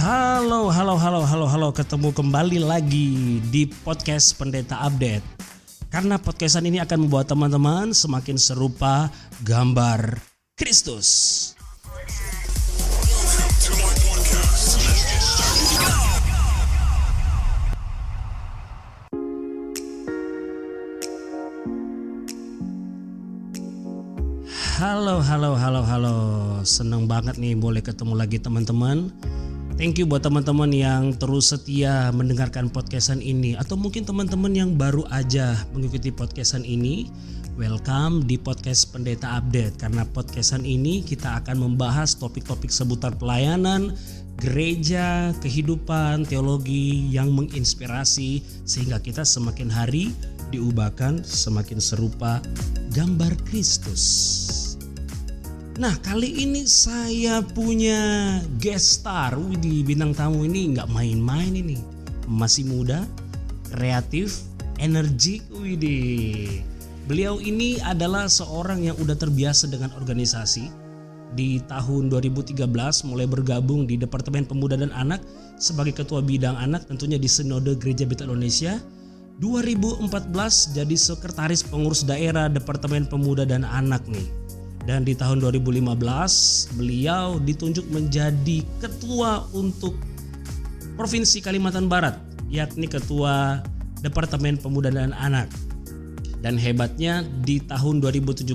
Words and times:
Halo, 0.00 0.72
halo, 0.72 0.96
halo, 0.96 1.28
halo, 1.28 1.44
halo. 1.44 1.68
Ketemu 1.76 2.08
kembali 2.16 2.64
lagi 2.64 3.36
di 3.52 3.68
podcast 3.68 4.32
Pendeta 4.32 4.80
Update. 4.80 5.20
Karena 5.92 6.16
podcastan 6.16 6.64
ini 6.64 6.80
akan 6.80 7.04
membuat 7.04 7.28
teman-teman 7.28 7.92
semakin 7.92 8.40
serupa 8.40 9.12
gambar 9.44 10.16
Kristus. 10.56 11.52
Halo, 24.80 25.20
halo, 25.20 25.60
halo, 25.60 25.80
halo. 25.84 26.16
Senang 26.64 27.04
banget 27.04 27.36
nih 27.36 27.52
boleh 27.52 27.84
ketemu 27.84 28.16
lagi 28.16 28.40
teman-teman. 28.40 29.12
Thank 29.80 29.96
you 29.96 30.04
buat 30.04 30.20
teman-teman 30.20 30.68
yang 30.76 31.16
terus 31.16 31.56
setia 31.56 32.12
mendengarkan 32.12 32.68
podcastan 32.68 33.24
ini 33.24 33.56
atau 33.56 33.80
mungkin 33.80 34.04
teman-teman 34.04 34.52
yang 34.52 34.76
baru 34.76 35.08
aja 35.08 35.56
mengikuti 35.72 36.12
podcastan 36.12 36.68
ini. 36.68 37.08
Welcome 37.56 38.28
di 38.28 38.36
podcast 38.36 38.92
Pendeta 38.92 39.40
Update 39.40 39.80
karena 39.80 40.04
podcastan 40.04 40.68
ini 40.68 41.00
kita 41.00 41.40
akan 41.40 41.64
membahas 41.64 42.12
topik-topik 42.12 42.68
seputar 42.68 43.16
pelayanan, 43.16 43.96
gereja, 44.36 45.32
kehidupan, 45.40 46.28
teologi 46.28 47.08
yang 47.08 47.32
menginspirasi 47.32 48.44
sehingga 48.68 49.00
kita 49.00 49.24
semakin 49.24 49.72
hari 49.72 50.12
diubahkan 50.52 51.24
semakin 51.24 51.80
serupa 51.80 52.44
gambar 52.92 53.32
Kristus. 53.48 54.69
Nah 55.80 55.96
kali 56.04 56.44
ini 56.44 56.68
saya 56.68 57.40
punya 57.40 57.96
guest 58.60 59.00
star 59.00 59.32
di 59.64 59.80
bintang 59.80 60.12
tamu 60.12 60.44
ini 60.44 60.76
nggak 60.76 60.92
main-main 60.92 61.56
ini 61.56 61.80
masih 62.28 62.68
muda, 62.68 63.08
kreatif, 63.72 64.44
energik, 64.76 65.40
widih. 65.48 66.60
Beliau 67.08 67.40
ini 67.40 67.80
adalah 67.80 68.28
seorang 68.28 68.92
yang 68.92 68.96
udah 69.00 69.16
terbiasa 69.16 69.72
dengan 69.72 69.88
organisasi. 69.96 70.68
Di 71.32 71.64
tahun 71.64 72.12
2013 72.12 72.60
mulai 73.08 73.24
bergabung 73.24 73.88
di 73.88 73.96
Departemen 73.96 74.44
Pemuda 74.44 74.76
dan 74.76 74.92
Anak 74.92 75.24
sebagai 75.56 75.96
Ketua 75.96 76.20
Bidang 76.20 76.60
Anak 76.60 76.92
tentunya 76.92 77.16
di 77.16 77.24
Sinode 77.24 77.72
Gereja 77.80 78.04
Beta 78.04 78.28
Indonesia. 78.28 78.76
2014 79.40 80.76
jadi 80.76 80.96
Sekretaris 81.00 81.64
Pengurus 81.64 82.04
Daerah 82.04 82.52
Departemen 82.52 83.08
Pemuda 83.08 83.48
dan 83.48 83.64
Anak 83.64 84.04
nih 84.04 84.39
dan 84.90 85.06
di 85.06 85.14
tahun 85.14 85.38
2015 85.38 85.86
beliau 86.74 87.38
ditunjuk 87.38 87.86
menjadi 87.94 88.66
ketua 88.82 89.46
untuk 89.54 89.94
Provinsi 90.98 91.38
Kalimantan 91.38 91.86
Barat 91.86 92.18
yakni 92.50 92.90
ketua 92.90 93.62
Departemen 94.02 94.58
Pemuda 94.58 94.90
dan 94.90 95.14
Anak. 95.14 95.46
Dan 96.42 96.58
hebatnya 96.58 97.22
di 97.46 97.62
tahun 97.62 98.02
2017 98.02 98.50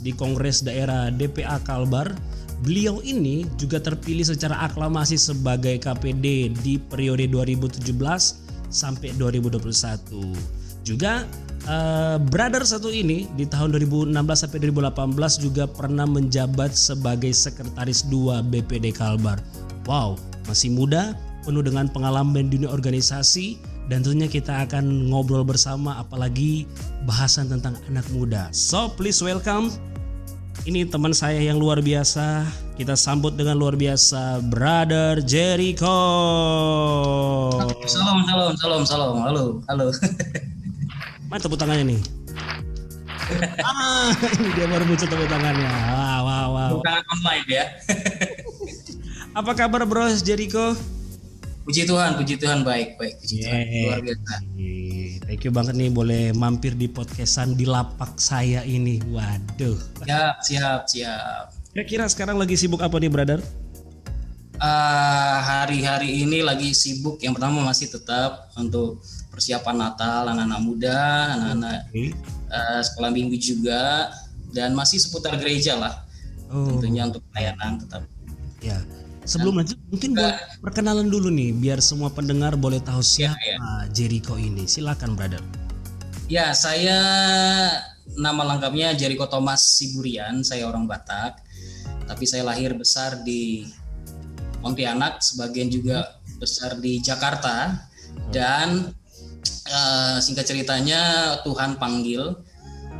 di 0.00 0.10
Kongres 0.16 0.64
Daerah 0.64 1.12
DPA 1.12 1.60
Kalbar 1.68 2.16
beliau 2.64 3.04
ini 3.04 3.44
juga 3.60 3.76
terpilih 3.76 4.24
secara 4.24 4.64
aklamasi 4.64 5.20
sebagai 5.20 5.76
KPD 5.84 6.56
di 6.64 6.80
periode 6.80 7.28
2017 7.28 7.92
sampai 8.72 9.12
2021. 9.20 10.32
Juga 10.86 11.28
uh, 11.68 12.16
brother 12.30 12.64
satu 12.64 12.88
ini 12.92 13.28
di 13.36 13.44
tahun 13.48 13.74
2016 13.76 14.12
sampai 14.14 14.58
2018 14.68 15.44
juga 15.44 15.64
pernah 15.68 16.06
menjabat 16.08 16.72
sebagai 16.72 17.32
sekretaris 17.32 18.06
2 18.08 18.44
BPD 18.48 18.92
Kalbar. 18.94 19.40
Wow, 19.84 20.16
masih 20.48 20.72
muda, 20.72 21.12
penuh 21.44 21.60
dengan 21.60 21.88
pengalaman 21.92 22.48
dunia 22.48 22.72
organisasi 22.72 23.60
dan 23.92 24.00
tentunya 24.00 24.28
kita 24.32 24.64
akan 24.64 25.12
ngobrol 25.12 25.44
bersama 25.44 26.00
apalagi 26.00 26.64
bahasan 27.04 27.52
tentang 27.52 27.76
anak 27.92 28.08
muda. 28.16 28.48
So 28.52 28.88
please 28.96 29.20
welcome 29.20 29.68
ini 30.64 30.88
teman 30.88 31.12
saya 31.12 31.44
yang 31.44 31.60
luar 31.60 31.84
biasa. 31.84 32.48
Kita 32.80 32.96
sambut 32.96 33.36
dengan 33.36 33.60
luar 33.60 33.76
biasa 33.76 34.40
Brother 34.48 35.20
Jericho. 35.20 35.98
Salam, 37.84 38.24
salam, 38.24 38.52
salam, 38.56 38.82
salam. 38.88 39.14
Halo, 39.20 39.44
halo. 39.68 39.92
Mana 41.34 41.42
tepuk 41.42 41.58
tangannya 41.58 41.98
nih? 41.98 42.00
ah, 43.66 44.14
ini 44.38 44.54
dia 44.54 44.70
baru 44.70 44.86
muncul 44.86 45.02
tepuk 45.02 45.26
tangannya. 45.26 45.66
Wow, 45.66 46.20
wow, 46.22 46.46
wow. 46.54 46.70
Bukan 46.78 47.02
online 47.10 47.46
ya. 47.50 47.64
Apa 49.34 49.50
kabar 49.58 49.82
Bro 49.82 50.14
Jericho? 50.22 50.78
Puji 51.66 51.90
Tuhan, 51.90 52.14
puji 52.14 52.38
Tuhan 52.38 52.62
baik, 52.62 53.02
baik. 53.02 53.18
Puji 53.18 53.42
Yeah. 53.42 53.50
Tuhan, 53.50 53.66
luar 53.66 54.00
biasa. 54.06 54.34
Thank 55.26 55.42
you 55.42 55.50
banget 55.50 55.74
nih 55.74 55.90
boleh 55.90 56.30
mampir 56.38 56.70
di 56.78 56.86
podcastan 56.86 57.58
di 57.58 57.66
lapak 57.66 58.14
saya 58.14 58.62
ini. 58.62 59.02
Waduh. 59.10 59.74
Siap, 60.06 60.38
siap, 60.38 60.80
siap. 60.86 61.50
Kira-kira 61.74 62.06
sekarang 62.06 62.38
lagi 62.38 62.54
sibuk 62.54 62.78
apa 62.78 62.94
nih, 63.02 63.10
brother? 63.10 63.42
Ah, 64.62 65.42
hari-hari 65.42 66.14
ini 66.14 66.46
lagi 66.46 66.70
sibuk. 66.70 67.18
Yang 67.18 67.42
pertama 67.42 67.66
masih 67.66 67.90
tetap 67.90 68.54
untuk 68.54 69.02
persiapan 69.34 69.76
Natal, 69.76 70.30
anak-anak 70.30 70.60
muda, 70.62 71.00
anak-anak 71.34 71.90
Oke. 71.90 72.14
eh, 72.54 72.80
sekolah 72.86 73.10
minggu 73.10 73.34
juga, 73.34 74.14
dan 74.54 74.72
masih 74.78 75.02
seputar 75.02 75.34
gereja 75.42 75.74
lah. 75.74 76.06
Oh, 76.54 76.70
Tentunya 76.78 77.10
untuk 77.10 77.26
pelayanan 77.34 77.82
tetap. 77.82 78.06
ya. 78.62 78.78
Sebelum 79.24 79.56
lanjut, 79.56 79.80
mungkin 79.88 80.12
boleh 80.12 80.36
perkenalan 80.60 81.08
dulu 81.08 81.32
nih, 81.32 81.56
biar 81.56 81.80
semua 81.80 82.12
pendengar 82.12 82.60
boleh 82.60 82.76
tahu 82.76 83.00
siapa 83.00 83.40
ya. 83.40 83.56
Jericho 83.88 84.36
ini. 84.36 84.68
Silakan, 84.68 85.16
brother. 85.16 85.40
Ya, 86.28 86.52
saya 86.52 87.00
nama 88.20 88.44
lengkapnya 88.44 88.92
Jericho 88.92 89.24
Thomas 89.24 89.64
Siburian. 89.80 90.44
Saya 90.44 90.68
orang 90.68 90.84
Batak, 90.84 91.40
tapi 92.04 92.28
saya 92.28 92.44
lahir 92.44 92.76
besar 92.76 93.24
di 93.24 93.64
Pontianak, 94.60 95.24
sebagian 95.24 95.72
juga 95.72 96.20
besar 96.36 96.76
di 96.76 97.00
Jakarta. 97.00 97.80
Dan 98.28 98.92
eh, 99.46 100.18
singkat 100.20 100.46
ceritanya 100.48 101.00
Tuhan 101.44 101.76
panggil 101.76 102.34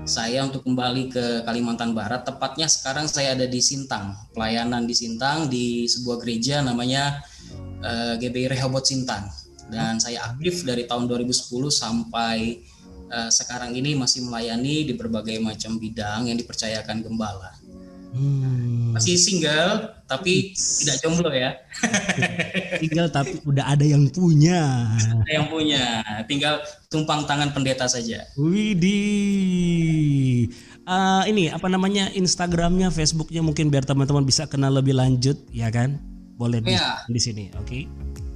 saya 0.05 0.45
untuk 0.45 0.69
kembali 0.69 1.09
ke 1.09 1.25
Kalimantan 1.49 1.97
Barat. 1.97 2.29
Tepatnya 2.29 2.69
sekarang 2.69 3.09
saya 3.09 3.33
ada 3.33 3.49
di 3.49 3.61
Sintang, 3.65 4.13
pelayanan 4.37 4.85
di 4.85 4.93
Sintang 4.93 5.49
di 5.49 5.89
sebuah 5.89 6.21
gereja 6.21 6.61
namanya 6.61 7.25
eh, 7.81 8.15
GBI 8.21 8.53
Rehoboth 8.53 8.89
Sintang. 8.93 9.33
Dan 9.73 9.97
saya 9.97 10.29
aktif 10.29 10.61
dari 10.69 10.85
tahun 10.85 11.09
2010 11.09 11.73
sampai 11.73 12.61
eh, 13.09 13.31
sekarang 13.33 13.73
ini 13.73 13.97
masih 13.97 14.29
melayani 14.29 14.85
di 14.85 14.93
berbagai 14.93 15.41
macam 15.41 15.81
bidang 15.81 16.29
yang 16.29 16.37
dipercayakan 16.37 17.01
gembala. 17.01 17.64
Hmm. 18.15 18.95
Masih 18.95 19.19
single 19.19 19.91
tapi 20.07 20.55
tidak 20.55 21.03
jomblo 21.03 21.35
ya. 21.35 21.59
Tinggal 22.83 23.11
tapi 23.11 23.43
udah 23.43 23.75
ada 23.75 23.83
yang 23.83 24.07
punya. 24.07 24.87
Ada 25.27 25.33
yang 25.35 25.51
punya, 25.51 25.99
tinggal 26.31 26.63
tumpang 26.87 27.27
tangan 27.27 27.51
pendeta 27.51 27.91
saja. 27.91 28.23
Widih. 28.39 29.75
Eh, 30.85 31.23
ini 31.33 31.51
apa 31.51 31.67
namanya 31.67 32.13
Instagramnya, 32.15 32.95
Facebooknya 32.95 33.43
mungkin 33.43 33.67
biar 33.67 33.83
teman-teman 33.83 34.23
bisa 34.23 34.47
kenal 34.47 34.71
lebih 34.79 34.95
lanjut, 34.95 35.35
ya 35.51 35.75
kan? 35.75 35.99
Boleh 36.39 36.63
di, 36.63 36.71
Iya. 36.79 37.03
di 37.11 37.19
sini, 37.19 37.51
oke? 37.59 37.89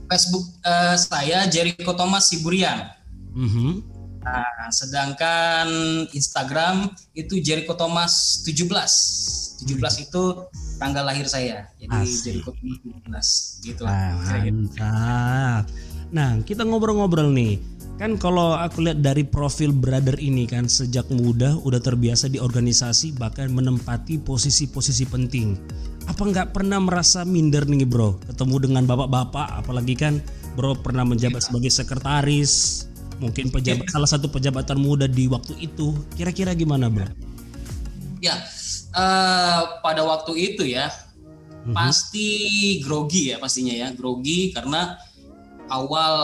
Facebook 0.08 0.42
eh, 0.64 0.96
saya 0.98 1.46
Jericho 1.46 1.94
Thomas 1.94 2.26
Siburian. 2.26 2.88
Mhm. 3.36 3.97
Nah, 4.28 4.70
sedangkan 4.70 5.68
Instagram 6.10 6.90
itu 7.12 7.40
Jericho 7.40 7.72
Thomas 7.72 8.42
17. 8.44 8.68
17 9.58 10.04
itu 10.04 10.22
tanggal 10.76 11.02
lahir 11.02 11.26
saya. 11.26 11.66
Jadi 11.76 11.90
Asik. 11.90 12.22
Jericho 12.24 12.50
Thomas 12.54 13.58
17 13.58 13.66
gitu 13.66 13.82
Ah, 13.82 13.90
lah. 13.90 14.02
kira-kira. 14.22 14.52
mantap. 14.52 15.62
Nah, 16.08 16.30
kita 16.42 16.62
ngobrol-ngobrol 16.62 17.28
nih. 17.30 17.58
Kan 17.98 18.14
kalau 18.14 18.54
aku 18.54 18.86
lihat 18.86 19.02
dari 19.02 19.26
profil 19.26 19.74
brother 19.74 20.14
ini 20.22 20.46
kan 20.46 20.70
sejak 20.70 21.10
muda 21.10 21.58
udah 21.58 21.82
terbiasa 21.82 22.30
di 22.30 22.38
organisasi 22.38 23.18
bahkan 23.18 23.50
menempati 23.50 24.22
posisi-posisi 24.22 25.02
penting. 25.02 25.58
Apa 26.06 26.22
nggak 26.22 26.54
pernah 26.54 26.78
merasa 26.78 27.26
minder 27.26 27.66
nih 27.66 27.82
bro 27.84 28.16
ketemu 28.22 28.70
dengan 28.70 28.86
bapak-bapak 28.86 29.60
apalagi 29.60 29.98
kan 29.98 30.22
bro 30.54 30.78
pernah 30.78 31.02
menjabat 31.02 31.42
sebagai 31.42 31.74
sekretaris 31.74 32.86
mungkin 33.18 33.50
pejabat 33.50 33.86
salah 33.90 34.10
satu 34.10 34.30
pejabat 34.30 34.66
termuda 34.66 35.06
di 35.10 35.26
waktu 35.26 35.58
itu 35.58 35.94
kira-kira 36.14 36.54
gimana 36.54 36.86
bro? 36.90 37.06
Ya, 38.18 38.34
eh, 38.94 39.60
pada 39.82 40.02
waktu 40.02 40.34
itu 40.34 40.66
ya 40.66 40.90
Mhm. 41.68 41.74
pasti 41.76 42.28
grogi 42.80 43.34
ya 43.34 43.36
pastinya 43.36 43.74
ya 43.76 43.92
grogi 43.92 44.54
karena 44.56 44.96
awal 45.68 46.14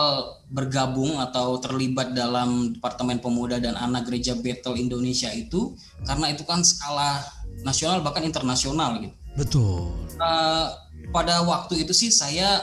bergabung 0.49 1.21
atau 1.21 1.61
terlibat 1.61 2.17
dalam 2.17 2.73
Departemen 2.73 3.21
Pemuda 3.21 3.61
dan 3.61 3.77
Anak 3.77 4.09
Gereja 4.09 4.33
Bethel 4.33 4.77
Indonesia 4.77 5.29
itu 5.29 5.77
karena 6.05 6.33
itu 6.33 6.41
kan 6.45 6.65
skala 6.65 7.21
nasional 7.61 8.01
bahkan 8.01 8.25
internasional 8.25 8.97
gitu. 9.01 9.13
Betul. 9.37 9.93
Eh, 10.17 10.67
pada 11.13 11.45
waktu 11.45 11.85
itu 11.85 11.93
sih 11.93 12.09
saya 12.09 12.61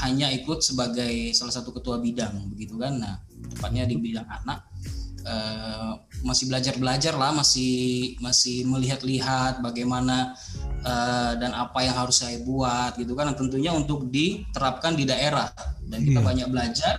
hanya 0.00 0.32
ikut 0.32 0.64
sebagai 0.64 1.34
salah 1.36 1.52
satu 1.52 1.74
ketua 1.74 2.00
bidang 2.00 2.48
begitu 2.54 2.80
kan. 2.80 2.96
Nah, 2.96 3.20
tepatnya 3.50 3.88
di 3.88 3.96
bidang 3.98 4.28
anak 4.28 4.72
uh, 5.26 5.98
masih 6.22 6.46
belajar-belajar 6.50 7.14
lah, 7.18 7.34
masih 7.34 8.14
masih 8.22 8.66
melihat-lihat 8.66 9.62
bagaimana 9.62 10.34
uh, 10.86 11.34
dan 11.38 11.50
apa 11.54 11.82
yang 11.82 11.96
harus 11.98 12.22
saya 12.22 12.38
buat 12.42 12.94
gitu 12.98 13.14
kan. 13.14 13.34
tentunya 13.34 13.74
untuk 13.74 14.06
diterapkan 14.10 14.94
di 14.94 15.04
daerah 15.06 15.50
dan 15.86 15.98
kita 16.02 16.20
yeah. 16.22 16.26
banyak 16.26 16.48
belajar 16.50 16.96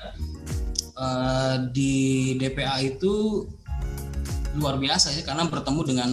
uh, 0.99 1.55
di 1.71 2.35
DPA 2.39 2.83
itu 2.83 3.45
luar 4.53 4.77
biasa 4.77 5.09
ya 5.17 5.25
karena 5.25 5.49
bertemu 5.49 5.81
dengan 5.81 6.11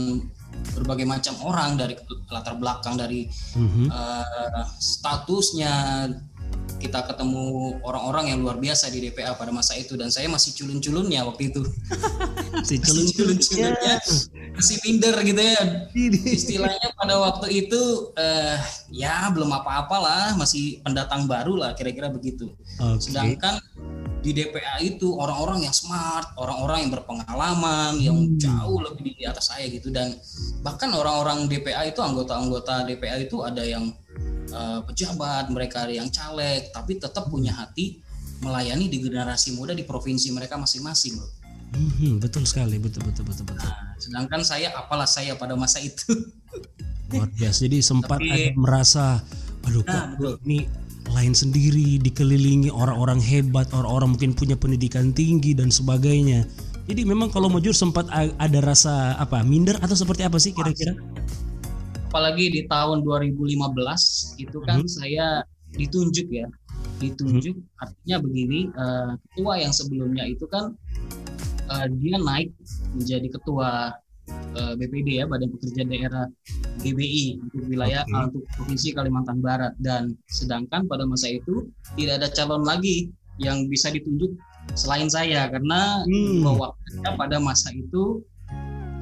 berbagai 0.71 1.05
macam 1.09 1.35
orang 1.45 1.77
dari 1.77 1.97
latar 2.31 2.57
belakang 2.57 2.97
dari 2.97 3.27
mm-hmm. 3.29 3.87
uh, 3.91 4.65
statusnya 4.81 6.07
kita 6.81 7.05
ketemu 7.05 7.77
orang-orang 7.85 8.33
yang 8.33 8.39
luar 8.41 8.57
biasa 8.57 8.89
di 8.89 9.05
DPA 9.05 9.37
pada 9.37 9.53
masa 9.53 9.77
itu. 9.77 9.95
Dan 9.95 10.09
saya 10.09 10.27
masih 10.33 10.57
culun-culunnya 10.57 11.23
waktu 11.29 11.53
itu. 11.53 11.63
Si 12.61 12.77
culun-culunnya. 12.83 13.95
Masih 14.57 14.77
minder 14.85 15.15
gitu 15.23 15.41
ya. 15.41 15.61
Istilahnya 16.27 16.93
pada 16.99 17.21
waktu 17.21 17.69
itu 17.69 18.13
uh, 18.17 18.57
ya 18.91 19.31
belum 19.31 19.53
apa-apalah. 19.53 20.35
Masih 20.35 20.83
pendatang 20.83 21.29
baru 21.29 21.55
lah 21.55 21.77
kira-kira 21.77 22.11
begitu. 22.11 22.51
Okay. 22.81 23.13
sedangkan 23.13 23.61
di 24.21 24.37
DPA 24.37 24.81
itu 24.85 25.17
orang-orang 25.17 25.65
yang 25.65 25.73
smart, 25.73 26.37
orang-orang 26.37 26.85
yang 26.87 26.93
berpengalaman, 26.93 27.93
yang 28.01 28.19
hmm. 28.21 28.37
jauh 28.37 28.81
lebih 28.85 29.17
di 29.17 29.25
atas 29.25 29.49
saya 29.49 29.65
gitu. 29.73 29.89
Dan 29.89 30.13
bahkan 30.61 30.93
orang-orang 30.93 31.49
DPA 31.49 31.89
itu 31.89 32.05
anggota-anggota 32.05 32.85
DPA 32.85 33.17
itu 33.21 33.41
ada 33.41 33.65
yang 33.65 33.89
uh, 34.51 34.81
pejabat, 34.85 35.49
mereka 35.51 35.87
yang 35.91 36.11
caleg, 36.11 36.71
tapi 36.71 36.99
tetap 36.99 37.27
punya 37.31 37.55
hati 37.55 38.03
melayani 38.41 38.89
di 38.89 38.99
generasi 39.01 39.53
muda 39.53 39.77
di 39.77 39.85
provinsi 39.85 40.33
mereka 40.33 40.57
masing-masing 40.57 41.21
loh. 41.21 41.31
Hmm, 41.71 42.19
betul 42.19 42.43
sekali, 42.49 42.83
betul 42.83 43.07
betul 43.07 43.31
betul 43.31 43.45
betul. 43.47 43.71
Nah, 43.71 43.95
sedangkan 44.01 44.43
saya 44.43 44.75
apalah 44.75 45.07
saya 45.07 45.39
pada 45.39 45.55
masa 45.55 45.79
itu. 45.79 46.11
Luar 47.15 47.31
biasa. 47.31 47.67
Jadi 47.67 47.79
sempat 47.83 48.19
tapi, 48.19 48.31
ada 48.31 48.51
merasa, 48.59 49.07
aduh 49.67 49.83
nah, 49.87 50.15
kok 50.19 50.43
ini 50.47 50.67
lain 51.11 51.35
sendiri, 51.35 51.99
dikelilingi 52.03 52.71
orang-orang 52.71 53.23
hebat, 53.23 53.71
orang-orang 53.71 54.19
mungkin 54.19 54.31
punya 54.35 54.59
pendidikan 54.59 55.15
tinggi 55.15 55.55
dan 55.55 55.71
sebagainya. 55.71 56.47
Jadi 56.91 57.07
memang 57.07 57.31
kalau 57.31 57.47
maju 57.47 57.71
sempat 57.71 58.11
ada 58.11 58.59
rasa 58.59 59.15
apa 59.15 59.47
minder 59.47 59.79
atau 59.79 59.95
seperti 59.95 60.27
apa 60.27 60.43
sih 60.43 60.51
kira-kira? 60.51 60.99
Apalagi 62.11 62.51
di 62.51 62.67
tahun 62.67 63.07
2015 63.07 64.43
itu 64.43 64.59
kan 64.67 64.83
hmm. 64.83 64.91
saya 64.91 65.47
ditunjuk 65.71 66.27
ya, 66.27 66.51
ditunjuk 66.99 67.55
hmm. 67.55 67.83
artinya 67.87 68.17
begini 68.19 68.61
uh, 68.75 69.15
ketua 69.31 69.63
yang 69.63 69.71
sebelumnya 69.71 70.27
itu 70.27 70.45
kan 70.51 70.75
uh, 71.71 71.87
dia 71.87 72.19
naik 72.19 72.51
menjadi 72.99 73.29
ketua 73.31 73.95
uh, 74.59 74.59
eh, 74.59 74.75
BPD 74.75 75.23
ya 75.23 75.25
Badan 75.31 75.51
Pekerja 75.55 75.83
Daerah 75.87 76.27
GBI 76.83 77.41
untuk 77.41 77.63
wilayah 77.71 78.03
okay. 78.05 78.15
uh, 78.19 78.25
untuk 78.29 78.43
provinsi 78.59 78.89
Kalimantan 78.93 79.39
Barat 79.39 79.73
dan 79.79 80.19
sedangkan 80.29 80.91
pada 80.91 81.07
masa 81.07 81.31
itu 81.31 81.71
tidak 81.95 82.25
ada 82.25 82.29
calon 82.35 82.67
lagi 82.67 83.11
yang 83.41 83.71
bisa 83.71 83.89
ditunjuk 83.89 84.35
selain 84.77 85.09
saya 85.09 85.49
karena 85.49 86.05
hmm. 86.05 86.45
waktunya 86.45 87.11
pada 87.17 87.37
masa 87.41 87.73
itu 87.73 88.21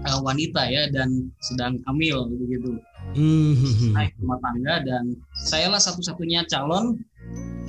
uh, 0.06 0.20
wanita 0.22 0.62
ya 0.68 0.86
dan 0.92 1.32
sedang 1.42 1.80
hamil 1.88 2.28
begitu 2.30 2.78
hmm. 3.16 3.94
naik 3.96 4.14
rumah 4.22 4.38
tangga 4.44 4.84
dan 4.84 5.04
sayalah 5.48 5.80
satu-satunya 5.80 6.46
calon 6.46 7.00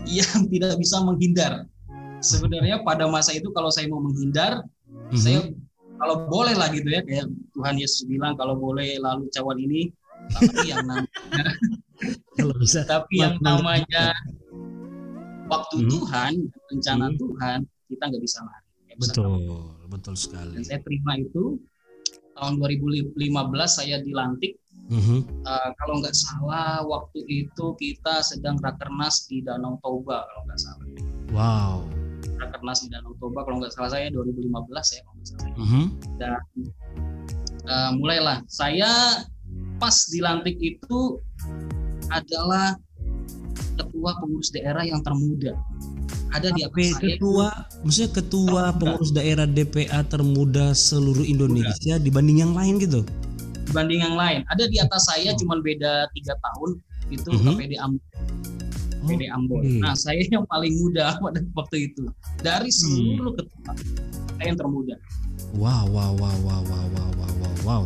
yang 0.06 0.46
tidak 0.54 0.78
bisa 0.78 1.02
menghindar 1.02 1.66
sebenarnya 2.20 2.84
pada 2.84 3.08
masa 3.08 3.32
itu 3.34 3.50
kalau 3.56 3.72
saya 3.72 3.88
mau 3.88 4.04
menghindar 4.04 4.62
hmm. 5.10 5.20
saya 5.20 5.40
kalau 6.00 6.28
boleh 6.32 6.56
lah 6.56 6.72
gitu 6.72 6.88
ya 6.88 7.04
kayak 7.04 7.28
Tuhan 7.56 7.76
Yesus 7.76 8.08
bilang 8.08 8.36
kalau 8.40 8.56
boleh 8.56 9.00
lalu 9.00 9.28
cawan 9.36 9.60
ini 9.60 9.92
tapi 10.32 10.72
yang 10.72 10.84
namanya 10.86 11.46
kalau 12.40 12.56
bisa 12.60 12.84
tapi 12.88 13.24
yang 13.24 13.36
namanya 13.44 14.16
waktu 15.50 15.84
hmm. 15.84 15.90
Tuhan 15.92 16.34
rencana 16.72 17.06
hmm. 17.12 17.18
Tuhan 17.20 17.60
kita 17.90 18.04
nggak 18.06 18.24
bisa 18.24 18.40
lari 18.46 18.68
betul 19.00 19.32
betul 19.88 20.16
sekali 20.16 20.60
dan 20.60 20.64
saya 20.64 20.80
terima 20.84 21.16
itu 21.20 21.58
tahun 22.40 22.58
2015 22.64 23.20
saya 23.68 24.00
dilantik 24.00 24.56
Mm-hmm. 24.90 25.46
Uh, 25.46 25.70
kalau 25.78 26.02
nggak 26.02 26.18
salah 26.18 26.82
waktu 26.82 27.22
itu 27.30 27.78
kita 27.78 28.26
sedang 28.26 28.58
rakernas 28.58 29.30
di 29.30 29.46
Danau 29.46 29.78
Toba 29.86 30.26
kalau 30.26 30.42
nggak 30.50 30.62
salah. 30.66 30.88
Wow. 31.30 31.86
Rakernas 32.42 32.82
di 32.82 32.90
Danau 32.90 33.14
Toba 33.22 33.46
kalau 33.46 33.62
nggak 33.62 33.70
salah 33.70 33.94
saya 33.94 34.10
2015 34.10 34.50
ya 34.50 35.02
kalau 35.06 35.16
nggak 35.22 35.30
salah. 35.30 35.54
Mm-hmm. 35.62 35.86
Dan 36.18 36.42
uh, 37.70 37.92
mulailah 38.02 38.42
saya 38.50 38.90
pas 39.78 40.10
dilantik 40.10 40.58
itu 40.58 41.22
adalah 42.10 42.74
ketua 43.80 44.12
pengurus 44.20 44.50
daerah 44.52 44.84
yang 44.84 45.00
termuda. 45.00 45.56
Ada 46.30 46.54
di 46.54 46.62
apa? 46.62 46.76
Ketua, 46.78 46.94
ya, 47.02 47.16
Ketua, 47.18 47.48
maksudnya 47.82 48.12
ketua 48.14 48.46
termuda. 48.46 48.78
pengurus 48.78 49.12
daerah 49.16 49.46
DPA 49.50 50.00
termuda 50.06 50.66
seluruh 50.76 51.26
Indonesia 51.26 51.96
termuda. 51.98 52.06
dibanding 52.06 52.38
yang 52.44 52.54
lain 52.54 52.76
gitu. 52.78 53.02
Dibanding 53.72 54.02
yang 54.02 54.16
lain, 54.18 54.42
ada 54.50 54.66
di 54.66 54.78
atas 54.82 55.10
saya 55.10 55.34
oh. 55.34 55.38
cuma 55.38 55.58
beda 55.62 56.10
tiga 56.14 56.34
tahun 56.38 56.70
itu 57.10 57.30
mm 57.34 57.38
-hmm. 57.40 57.56
KPD 57.58 57.74
Ambon. 57.82 58.06
KPD 59.00 59.24
oh. 59.26 59.38
Ambon. 59.38 59.62
Nah, 59.82 59.96
saya 59.98 60.22
yang 60.30 60.46
paling 60.46 60.74
muda 60.78 61.16
pada 61.24 61.42
waktu 61.58 61.78
itu 61.90 62.04
dari 62.44 62.70
hmm. 62.70 62.78
seluruh 62.78 63.34
hmm. 63.34 63.40
ketua 63.42 63.72
saya 64.38 64.46
yang 64.46 64.58
termuda. 64.58 64.96
Wow, 65.58 65.90
wow, 65.90 66.14
wow, 66.14 66.38
wow, 66.46 66.62
wow, 66.62 66.88
wow, 66.94 67.12
wow, 67.18 67.56
wow. 67.66 67.84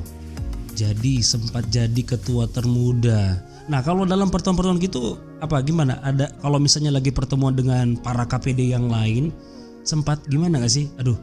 Jadi 0.73 1.21
sempat 1.21 1.69
jadi 1.69 2.01
ketua 2.01 2.49
termuda 2.49 3.52
Nah, 3.63 3.79
kalau 3.79 4.03
dalam 4.03 4.27
pertemuan-pertemuan 4.27 4.81
gitu 4.83 5.15
apa 5.39 5.63
gimana? 5.63 5.95
Ada 6.03 6.35
kalau 6.43 6.59
misalnya 6.59 6.91
lagi 6.91 7.15
pertemuan 7.15 7.55
dengan 7.55 7.95
para 7.95 8.27
KPD 8.27 8.75
yang 8.75 8.91
lain 8.91 9.31
sempat 9.87 10.19
gimana 10.27 10.59
gak 10.59 10.73
sih? 10.73 10.91
Aduh, 10.99 11.15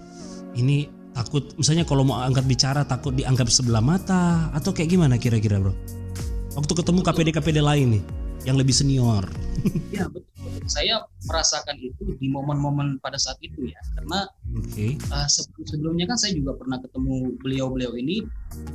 ini 0.57 0.89
takut 1.13 1.53
misalnya 1.61 1.85
kalau 1.85 2.07
mau 2.07 2.25
angkat 2.25 2.49
bicara 2.49 2.81
takut 2.89 3.13
dianggap 3.13 3.53
sebelah 3.53 3.85
mata 3.85 4.49
atau 4.57 4.73
kayak 4.73 4.89
gimana 4.89 5.21
kira-kira, 5.21 5.61
Bro? 5.61 5.77
Waktu 6.57 6.73
ketemu 6.81 7.01
KPD-KPD 7.05 7.59
lain 7.61 7.87
nih 8.01 8.03
yang 8.49 8.57
lebih 8.57 8.73
senior. 8.73 9.29
ya 9.93 10.09
betul, 10.09 10.30
Saya 10.67 11.05
merasakan 11.29 11.77
itu 11.81 12.17
di 12.19 12.27
momen-momen 12.29 13.01
pada 13.01 13.17
saat 13.17 13.37
itu 13.41 13.69
ya, 13.69 13.81
karena 13.97 14.29
okay. 14.57 14.97
uh, 15.13 15.29
sebelumnya 15.65 16.09
kan 16.11 16.19
saya 16.19 16.37
juga 16.37 16.57
pernah 16.59 16.81
ketemu 16.83 17.37
beliau-beliau 17.41 17.93
ini 17.97 18.25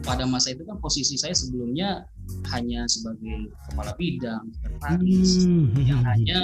pada 0.05 0.23
masa 0.23 0.55
itu 0.55 0.63
kan 0.63 0.79
posisi 0.79 1.19
saya 1.19 1.35
sebelumnya 1.35 2.07
hanya 2.53 2.87
sebagai 2.89 3.53
kepala 3.69 3.91
bidang, 3.99 4.43
sekretaris 4.57 5.31
hmm. 5.45 5.77
yang 5.83 6.01
hanya 6.01 6.39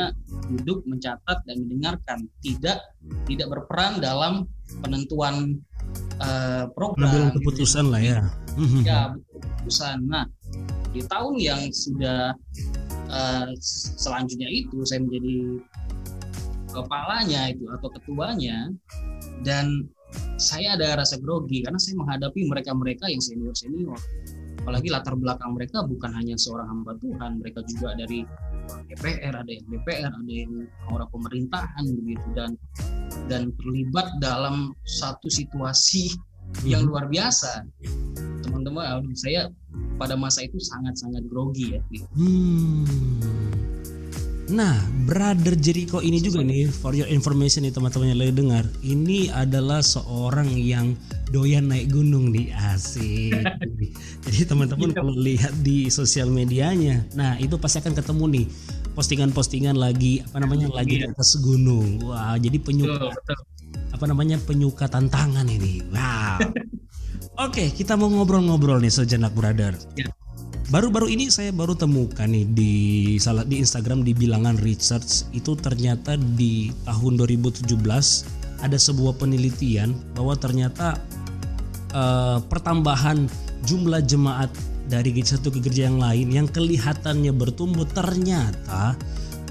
duduk 0.52 0.86
mencatat 0.86 1.38
dan 1.48 1.56
mendengarkan, 1.66 2.20
tidak 2.46 2.80
tidak 3.26 3.48
berperan 3.50 3.98
dalam 3.98 4.46
penentuan 4.84 5.60
uh, 6.22 6.70
program. 6.76 7.10
Ambil 7.10 7.42
keputusan 7.42 7.90
gitu. 7.90 7.94
lah 7.94 8.02
ya. 8.02 8.20
Ya, 8.84 9.02
keputusan. 9.32 10.06
Nah, 10.12 10.28
di 10.92 11.02
tahun 11.08 11.40
yang 11.40 11.62
sudah 11.72 12.36
uh, 13.12 13.52
selanjutnya 14.00 14.50
itu 14.50 14.82
saya 14.88 15.04
menjadi 15.04 15.60
kepalanya 16.72 17.52
itu 17.52 17.68
atau 17.68 17.90
ketuanya 17.92 18.72
dan 19.44 19.92
saya 20.40 20.76
ada 20.80 21.00
rasa 21.00 21.20
grogi 21.20 21.64
karena 21.64 21.80
saya 21.80 22.00
menghadapi 22.00 22.48
mereka-mereka 22.48 23.08
yang 23.12 23.22
senior-senior 23.22 24.00
apalagi 24.62 24.94
latar 24.94 25.18
belakang 25.18 25.58
mereka 25.58 25.82
bukan 25.82 26.14
hanya 26.14 26.38
seorang 26.38 26.70
hamba 26.70 26.94
Tuhan 27.02 27.42
mereka 27.42 27.66
juga 27.66 27.98
dari 27.98 28.22
DPR 28.88 29.34
ada 29.34 29.52
yang 29.52 29.66
DPR 29.74 30.12
ada 30.14 30.32
yang 30.32 30.54
orang 30.94 31.10
pemerintahan 31.10 31.86
begitu 31.98 32.28
dan 32.38 32.52
dan 33.26 33.50
terlibat 33.58 34.08
dalam 34.22 34.78
satu 34.86 35.28
situasi 35.28 36.14
yang 36.62 36.86
hmm. 36.86 36.90
luar 36.94 37.06
biasa 37.10 37.66
teman-teman 38.46 39.02
saya 39.18 39.50
pada 40.02 40.18
masa 40.18 40.42
itu 40.42 40.58
sangat-sangat 40.58 41.30
grogi 41.30 41.78
ya. 41.78 41.82
Hmm. 42.18 42.90
Nah, 44.52 44.82
Brother 45.08 45.56
Jericho 45.56 46.02
ini 46.02 46.20
juga 46.20 46.42
nih, 46.44 46.68
for 46.68 46.92
your 46.92 47.08
information 47.08 47.64
nih 47.64 47.72
teman-teman 47.72 48.12
yang 48.12 48.20
lagi 48.20 48.34
dengar, 48.36 48.66
ini 48.84 49.32
adalah 49.32 49.80
seorang 49.80 50.50
yang 50.58 50.98
doyan 51.30 51.72
naik 51.72 51.88
gunung 51.94 52.34
nih, 52.34 52.52
asik. 52.74 53.32
Jadi 54.28 54.44
teman-teman 54.44 54.92
iya. 54.92 54.98
kalau 54.98 55.14
lihat 55.16 55.54
di 55.64 55.88
sosial 55.88 56.34
medianya, 56.34 57.06
nah 57.16 57.40
itu 57.40 57.56
pasti 57.56 57.80
akan 57.80 57.94
ketemu 57.96 58.24
nih 58.42 58.46
postingan-postingan 58.92 59.80
lagi 59.80 60.20
apa 60.20 60.44
namanya 60.44 60.68
lagi 60.76 61.00
di 61.00 61.08
atas 61.08 61.40
gunung. 61.40 62.04
Wah, 62.04 62.36
jadi 62.36 62.60
penyuka 62.60 63.08
apa 63.92 64.06
namanya 64.08 64.40
penyuka 64.42 64.88
tantangan 64.88 65.48
ini. 65.48 65.84
Wow. 65.92 66.40
Oke, 67.48 67.72
kita 67.72 67.96
mau 67.96 68.12
ngobrol-ngobrol 68.12 68.82
nih 68.84 68.92
sejenak, 68.92 69.32
brother. 69.36 69.76
Ya. 69.96 70.12
baru-baru 70.72 71.12
ini 71.12 71.28
saya 71.28 71.52
baru 71.52 71.76
temukan 71.76 72.32
nih 72.32 72.48
di 72.48 72.74
salah 73.20 73.44
di 73.44 73.60
Instagram 73.60 74.08
di 74.08 74.16
bilangan 74.16 74.56
research 74.64 75.28
itu 75.36 75.52
ternyata 75.60 76.16
di 76.16 76.72
tahun 76.88 77.20
2017 77.20 77.76
ada 78.64 78.78
sebuah 78.80 79.20
penelitian 79.20 79.92
bahwa 80.16 80.32
ternyata 80.40 80.96
uh, 81.92 82.40
pertambahan 82.48 83.28
jumlah 83.68 84.00
jemaat 84.08 84.48
dari 84.88 85.12
gereja 85.12 85.36
satu 85.36 85.54
ke 85.54 85.60
gereja 85.60 85.92
yang 85.92 86.00
lain 86.00 86.28
yang 86.32 86.48
kelihatannya 86.48 87.36
bertumbuh 87.36 87.86
ternyata 87.92 88.96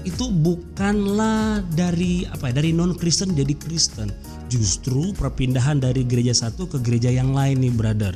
itu 0.01 0.33
bukanlah 0.33 1.61
dari 1.77 2.25
apa 2.25 2.49
ya 2.49 2.61
dari 2.61 2.73
non 2.73 2.97
Kristen 2.97 3.37
jadi 3.37 3.53
Kristen 3.53 4.09
justru 4.51 5.15
perpindahan 5.15 5.79
dari 5.79 6.03
gereja 6.03 6.35
satu 6.35 6.67
ke 6.67 6.83
gereja 6.83 7.07
yang 7.07 7.31
lain 7.31 7.63
nih 7.63 7.71
brother 7.71 8.13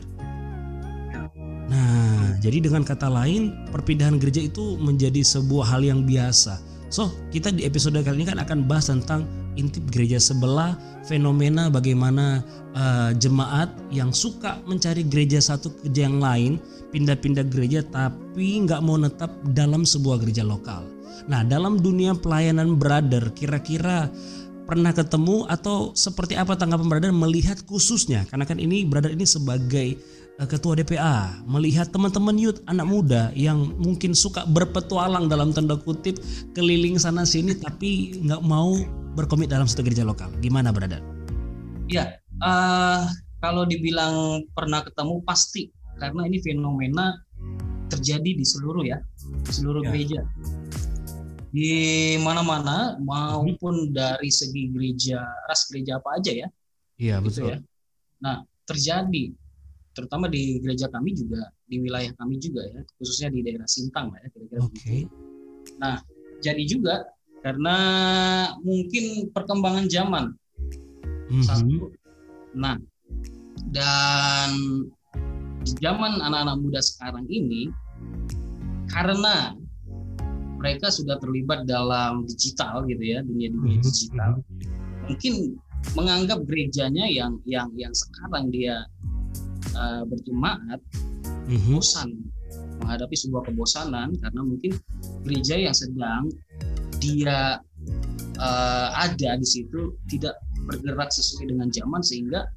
Nah, 1.65 2.37
jadi 2.45 2.61
dengan 2.61 2.85
kata 2.85 3.09
lain, 3.09 3.49
perpindahan 3.73 4.21
gereja 4.21 4.45
itu 4.45 4.77
menjadi 4.77 5.25
sebuah 5.25 5.65
hal 5.65 5.81
yang 5.81 6.05
biasa. 6.05 6.61
So, 6.93 7.09
kita 7.33 7.49
di 7.49 7.65
episode 7.65 7.97
kali 8.05 8.21
ini 8.21 8.29
kan 8.29 8.37
akan 8.37 8.69
bahas 8.69 8.93
tentang 8.93 9.25
intip 9.57 9.89
gereja 9.89 10.21
sebelah, 10.21 10.77
fenomena 11.09 11.67
bagaimana 11.73 12.45
uh, 12.77 13.11
jemaat 13.17 13.73
yang 13.89 14.13
suka 14.13 14.61
mencari 14.69 15.01
gereja 15.09 15.41
satu 15.41 15.73
ke 15.73 15.89
gereja 15.89 16.01
yang 16.05 16.19
lain, 16.21 16.51
pindah-pindah 16.93 17.49
gereja 17.49 17.81
tapi 17.81 18.61
nggak 18.61 18.83
mau 18.85 19.01
netap 19.01 19.33
dalam 19.57 19.81
sebuah 19.81 20.21
gereja 20.21 20.45
lokal. 20.45 20.85
Nah, 21.25 21.41
dalam 21.41 21.81
dunia 21.81 22.13
pelayanan 22.13 22.77
brother, 22.77 23.33
kira-kira 23.33 24.11
pernah 24.65 24.91
ketemu 24.91 25.45
atau 25.45 25.93
seperti 25.93 26.33
apa 26.33 26.57
tanggapan 26.57 26.89
brother 26.89 27.13
melihat 27.13 27.61
khususnya 27.69 28.25
karena 28.27 28.49
kan 28.49 28.57
ini 28.57 28.81
brother 28.83 29.13
ini 29.13 29.23
sebagai 29.23 30.01
Eh, 30.35 30.43
ketua 30.51 30.75
DPA 30.75 31.47
melihat 31.47 31.87
teman-teman 31.95 32.35
youth 32.35 32.59
anak 32.67 32.83
muda 32.83 33.31
yang 33.39 33.71
mungkin 33.79 34.11
suka 34.11 34.43
berpetualang 34.43 35.31
dalam 35.31 35.55
tanda 35.55 35.79
kutip 35.79 36.19
keliling 36.51 36.99
sana 36.99 37.23
sini 37.23 37.55
tapi 37.55 38.19
nggak 38.19 38.43
mau 38.43 38.75
berkomit 39.15 39.47
dalam 39.47 39.63
satu 39.63 39.87
gereja 39.87 40.03
lokal. 40.03 40.27
Gimana 40.43 40.75
berada? 40.75 40.99
Ya, 41.87 42.19
uh, 42.43 43.07
kalau 43.39 43.63
dibilang 43.63 44.43
pernah 44.51 44.83
ketemu 44.83 45.23
pasti 45.23 45.71
karena 46.03 46.27
ini 46.27 46.43
fenomena 46.43 47.15
terjadi 47.87 48.35
di 48.35 48.43
seluruh 48.43 48.83
ya, 48.83 48.99
di 49.23 49.51
seluruh 49.55 49.87
ya. 49.87 49.95
gereja. 49.95 50.19
Di 51.55 51.73
mana-mana 52.19 52.99
maupun 52.99 53.95
dari 53.95 54.27
segi 54.27 54.67
gereja 54.75 55.23
ras 55.47 55.71
gereja 55.71 56.03
apa 56.03 56.19
aja 56.19 56.31
ya. 56.35 56.47
Iya, 56.99 57.23
gitu 57.23 57.47
betul. 57.47 57.47
Ya. 57.55 57.57
Nah, 58.19 58.43
terjadi 58.67 59.31
terutama 59.95 60.27
di 60.27 60.59
gereja 60.59 60.91
kami 60.91 61.15
juga 61.15 61.47
di 61.63 61.79
wilayah 61.79 62.11
kami 62.19 62.35
juga 62.35 62.67
ya 62.67 62.83
khususnya 62.99 63.31
di 63.31 63.39
daerah 63.39 63.63
Sintang 63.63 64.11
lah 64.11 64.19
ya 64.19 64.27
kira-kira 64.35 64.61
okay. 64.67 65.07
Nah 65.79 66.03
jadi 66.43 66.63
juga 66.67 67.07
karena 67.39 67.77
mungkin 68.59 69.31
perkembangan 69.31 69.87
zaman 69.87 70.35
mm-hmm. 71.31 71.43
satu. 71.47 71.95
Nah 72.59 72.75
dan 73.71 74.51
di 75.63 75.71
zaman 75.79 76.21
anak-anak 76.21 76.57
muda 76.59 76.83
sekarang 76.83 77.25
ini 77.31 77.71
karena 78.91 79.55
mereka 80.65 80.89
sudah 80.89 81.21
terlibat 81.21 81.69
dalam 81.69 82.25
digital 82.25 82.81
gitu 82.89 83.03
ya 83.05 83.21
dunia 83.21 83.53
dunia 83.53 83.77
mm-hmm. 83.77 83.85
digital 83.85 84.31
mungkin 85.05 85.33
menganggap 85.93 86.41
gerejanya 86.49 87.05
yang 87.05 87.37
yang 87.45 87.69
yang 87.77 87.93
sekarang 87.93 88.49
dia 88.49 88.81
uh, 89.77 90.01
berjemaat 90.09 90.81
mm-hmm. 91.45 91.77
bosan 91.77 92.17
menghadapi 92.81 93.13
sebuah 93.13 93.45
kebosanan 93.45 94.17
karena 94.17 94.41
mungkin 94.41 94.73
gereja 95.21 95.53
yang 95.61 95.77
sedang 95.77 96.33
dia 96.97 97.61
uh, 98.41 98.89
ada 98.97 99.37
di 99.37 99.45
situ 99.45 99.93
tidak 100.09 100.41
bergerak 100.65 101.13
sesuai 101.13 101.53
dengan 101.53 101.69
zaman 101.69 102.01
sehingga 102.01 102.49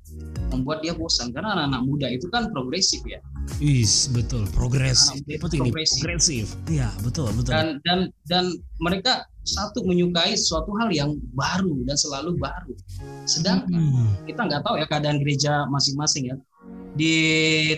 membuat 0.49 0.81
dia 0.81 0.97
bosan 0.97 1.29
karena 1.29 1.53
anak-anak 1.53 1.83
muda 1.85 2.09
itu 2.09 2.27
kan 2.33 2.49
progresif 2.49 3.05
ya. 3.05 3.21
Is 3.59 4.12
betul 4.12 4.45
progresif. 4.52 5.25
Betul 5.25 5.69
progresif. 5.69 5.99
progresif. 6.05 6.47
Iya 6.69 6.93
betul 7.00 7.33
betul. 7.33 7.52
Dan 7.52 7.67
dan 7.83 7.99
dan 8.28 8.45
mereka 8.78 9.25
satu 9.49 9.81
menyukai 9.88 10.37
suatu 10.37 10.71
hal 10.76 10.93
yang 10.93 11.17
baru 11.33 11.83
dan 11.88 11.97
selalu 11.97 12.37
baru. 12.37 12.76
Sedangkan 13.25 13.73
hmm. 13.73 14.28
kita 14.28 14.40
nggak 14.45 14.62
tahu 14.62 14.76
ya 14.76 14.87
keadaan 14.87 15.19
gereja 15.25 15.64
masing-masing 15.73 16.31
ya 16.33 16.37
di 16.99 17.14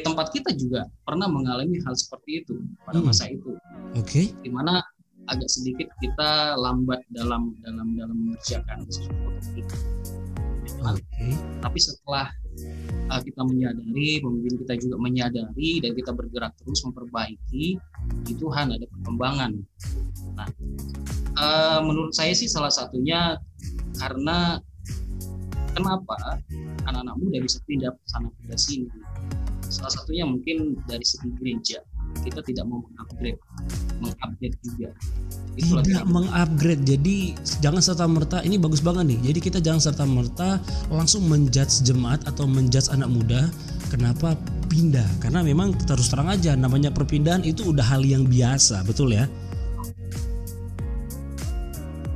tempat 0.01 0.33
kita 0.33 0.51
juga 0.57 0.89
pernah 1.05 1.29
mengalami 1.29 1.77
hal 1.85 1.93
seperti 1.93 2.45
itu 2.45 2.55
pada 2.89 2.99
hmm. 2.99 3.07
masa 3.07 3.25
itu. 3.29 3.53
Oke. 3.95 4.05
Okay. 4.05 4.25
Di 4.43 4.51
mana 4.51 4.83
agak 5.31 5.47
sedikit 5.47 5.87
kita 6.03 6.59
lambat 6.59 7.05
dalam 7.15 7.55
dalam 7.63 7.95
dalam 7.95 8.17
mengerjakan 8.17 8.83
sesuatu 8.91 9.39
itu. 9.55 9.77
Okay. 10.81 11.33
Tapi 11.61 11.79
setelah 11.79 12.33
uh, 13.11 13.21
kita 13.23 13.43
menyadari, 13.45 14.21
pemimpin 14.23 14.55
kita 14.67 14.75
juga 14.81 14.97
menyadari 15.01 15.81
dan 15.83 15.93
kita 15.97 16.11
bergerak 16.15 16.53
terus 16.61 16.81
memperbaiki, 16.87 17.79
di 18.27 18.35
Tuhan 18.37 18.75
ada 18.75 18.87
perkembangan. 18.87 19.53
Nah, 20.37 20.49
uh, 21.39 21.81
menurut 21.85 22.13
saya 22.13 22.33
sih 22.37 22.47
salah 22.47 22.73
satunya 22.73 23.37
karena 23.99 24.61
kenapa 25.75 26.41
anak-anak 26.89 27.17
muda 27.21 27.39
bisa 27.43 27.59
pindah 27.69 27.93
ke 27.93 28.05
sana 28.09 28.29
ke 28.33 28.57
sini 28.59 28.89
salah 29.71 29.93
satunya 29.95 30.27
mungkin 30.27 30.75
dari 30.91 31.07
segi 31.07 31.31
gereja 31.39 31.79
kita 32.21 32.41
tidak 32.45 32.65
mau 32.69 32.85
mengupgrade 32.85 33.41
mengupgrade 34.01 34.57
juga. 34.65 34.89
Itu 35.55 35.77
tidak 35.85 36.07
mengupgrade. 36.09 36.83
Jadi 36.89 37.37
jangan 37.61 37.83
serta 37.85 38.05
merta 38.09 38.39
ini 38.41 38.57
bagus 38.57 38.81
banget 38.81 39.15
nih. 39.15 39.21
Jadi 39.33 39.39
kita 39.39 39.59
jangan 39.61 39.81
serta 39.81 40.05
merta 40.09 40.59
langsung 40.89 41.29
menjudge 41.29 41.85
jemaat 41.85 42.25
atau 42.25 42.49
menjudge 42.49 42.89
anak 42.91 43.09
muda 43.13 43.53
kenapa 43.93 44.35
pindah? 44.73 45.07
Karena 45.21 45.45
memang 45.45 45.77
terus 45.85 46.09
terang 46.09 46.33
aja 46.33 46.57
namanya 46.57 46.89
perpindahan 46.89 47.45
itu 47.45 47.71
udah 47.71 47.85
hal 47.85 48.03
yang 48.03 48.25
biasa 48.25 48.83
betul 48.89 49.13
ya? 49.13 49.29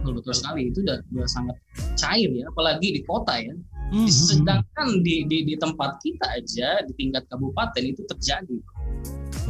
Betul 0.01 0.21
betul 0.21 0.35
sekali. 0.37 0.73
Itu 0.73 0.81
udah, 0.85 0.99
udah 1.13 1.29
sangat 1.29 1.57
cair 2.01 2.31
ya 2.33 2.49
apalagi 2.49 2.97
di 2.97 3.01
kota 3.05 3.37
ya. 3.41 3.55
Hmm. 3.93 4.09
Sedangkan 4.09 5.05
di, 5.05 5.29
di 5.29 5.45
di 5.45 5.55
tempat 5.61 6.01
kita 6.01 6.27
aja 6.35 6.83
di 6.89 6.93
tingkat 6.97 7.29
kabupaten 7.29 7.85
itu 7.85 8.03
terjadi. 8.09 8.59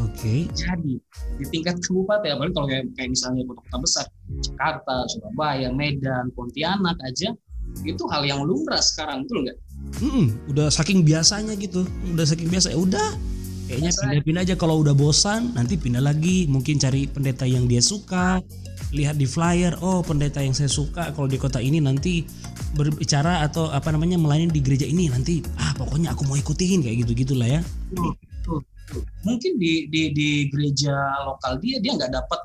Oke. 0.02 0.10
Okay. 0.14 0.40
Jadi 0.54 0.94
di 1.38 1.44
tingkat 1.50 1.78
kabupaten, 1.82 2.34
apalagi 2.34 2.54
kalau 2.54 2.68
kayak, 2.68 2.84
kayak 2.98 3.10
misalnya 3.14 3.42
kota-kota 3.46 3.78
besar, 3.82 4.06
Jakarta, 4.42 4.96
Surabaya, 5.10 5.68
Medan, 5.70 6.34
Pontianak 6.34 6.98
aja, 7.06 7.30
itu 7.86 8.02
hal 8.10 8.22
yang 8.26 8.42
lumrah 8.42 8.82
sekarang, 8.82 9.26
betul 9.26 9.46
nggak? 9.46 9.58
Hmm, 10.00 10.26
udah 10.50 10.68
saking 10.72 11.06
biasanya 11.06 11.54
gitu, 11.58 11.86
udah 12.14 12.26
saking 12.26 12.50
biasa 12.50 12.74
ya 12.74 12.78
udah. 12.78 13.10
Kayaknya 13.64 13.92
pindah-pindah 13.96 14.42
aja 14.44 14.54
kalau 14.60 14.84
udah 14.84 14.92
bosan, 14.92 15.56
nanti 15.56 15.80
pindah 15.80 16.04
lagi, 16.04 16.44
mungkin 16.50 16.76
cari 16.76 17.08
pendeta 17.08 17.48
yang 17.48 17.64
dia 17.64 17.80
suka, 17.80 18.44
lihat 18.94 19.18
di 19.18 19.26
flyer 19.26 19.74
oh 19.82 20.06
pendeta 20.06 20.38
yang 20.38 20.54
saya 20.54 20.70
suka 20.70 21.10
kalau 21.10 21.26
di 21.26 21.34
kota 21.34 21.58
ini 21.58 21.82
nanti 21.82 22.22
berbicara 22.78 23.42
atau 23.42 23.66
apa 23.70 23.90
namanya 23.90 24.14
melayani 24.14 24.54
di 24.54 24.62
gereja 24.62 24.86
ini 24.86 25.10
nanti 25.10 25.42
ah 25.58 25.74
pokoknya 25.74 26.14
aku 26.14 26.22
mau 26.30 26.38
ikutin 26.38 26.86
kayak 26.86 27.02
gitu 27.02 27.26
gitulah 27.26 27.58
ya 27.58 27.60
mungkin 29.24 29.56
di 29.56 29.88
di 29.88 30.12
di 30.12 30.30
gereja 30.52 30.94
lokal 31.24 31.58
dia 31.58 31.80
dia 31.80 31.96
nggak 31.96 32.12
dapat 32.12 32.40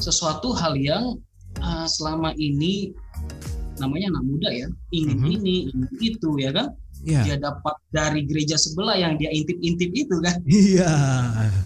sesuatu 0.00 0.52
hal 0.56 0.76
yang 0.76 1.16
uh, 1.60 1.86
selama 1.88 2.32
ini 2.36 2.92
namanya 3.80 4.12
anak 4.16 4.24
muda 4.28 4.48
ya 4.52 4.68
ingin 4.92 5.16
mhm. 5.16 5.24
-huh. 5.24 5.36
ini 5.40 5.54
ingin 5.72 5.88
itu 6.00 6.30
ya 6.36 6.50
kan 6.52 6.68
yeah. 7.04 7.24
dia 7.24 7.36
dapat 7.40 7.76
dari 7.92 8.24
gereja 8.28 8.60
sebelah 8.60 8.96
yang 8.96 9.16
dia 9.16 9.32
intip-intip 9.32 9.90
itu 9.96 10.16
kan 10.20 10.36
iya 10.44 10.92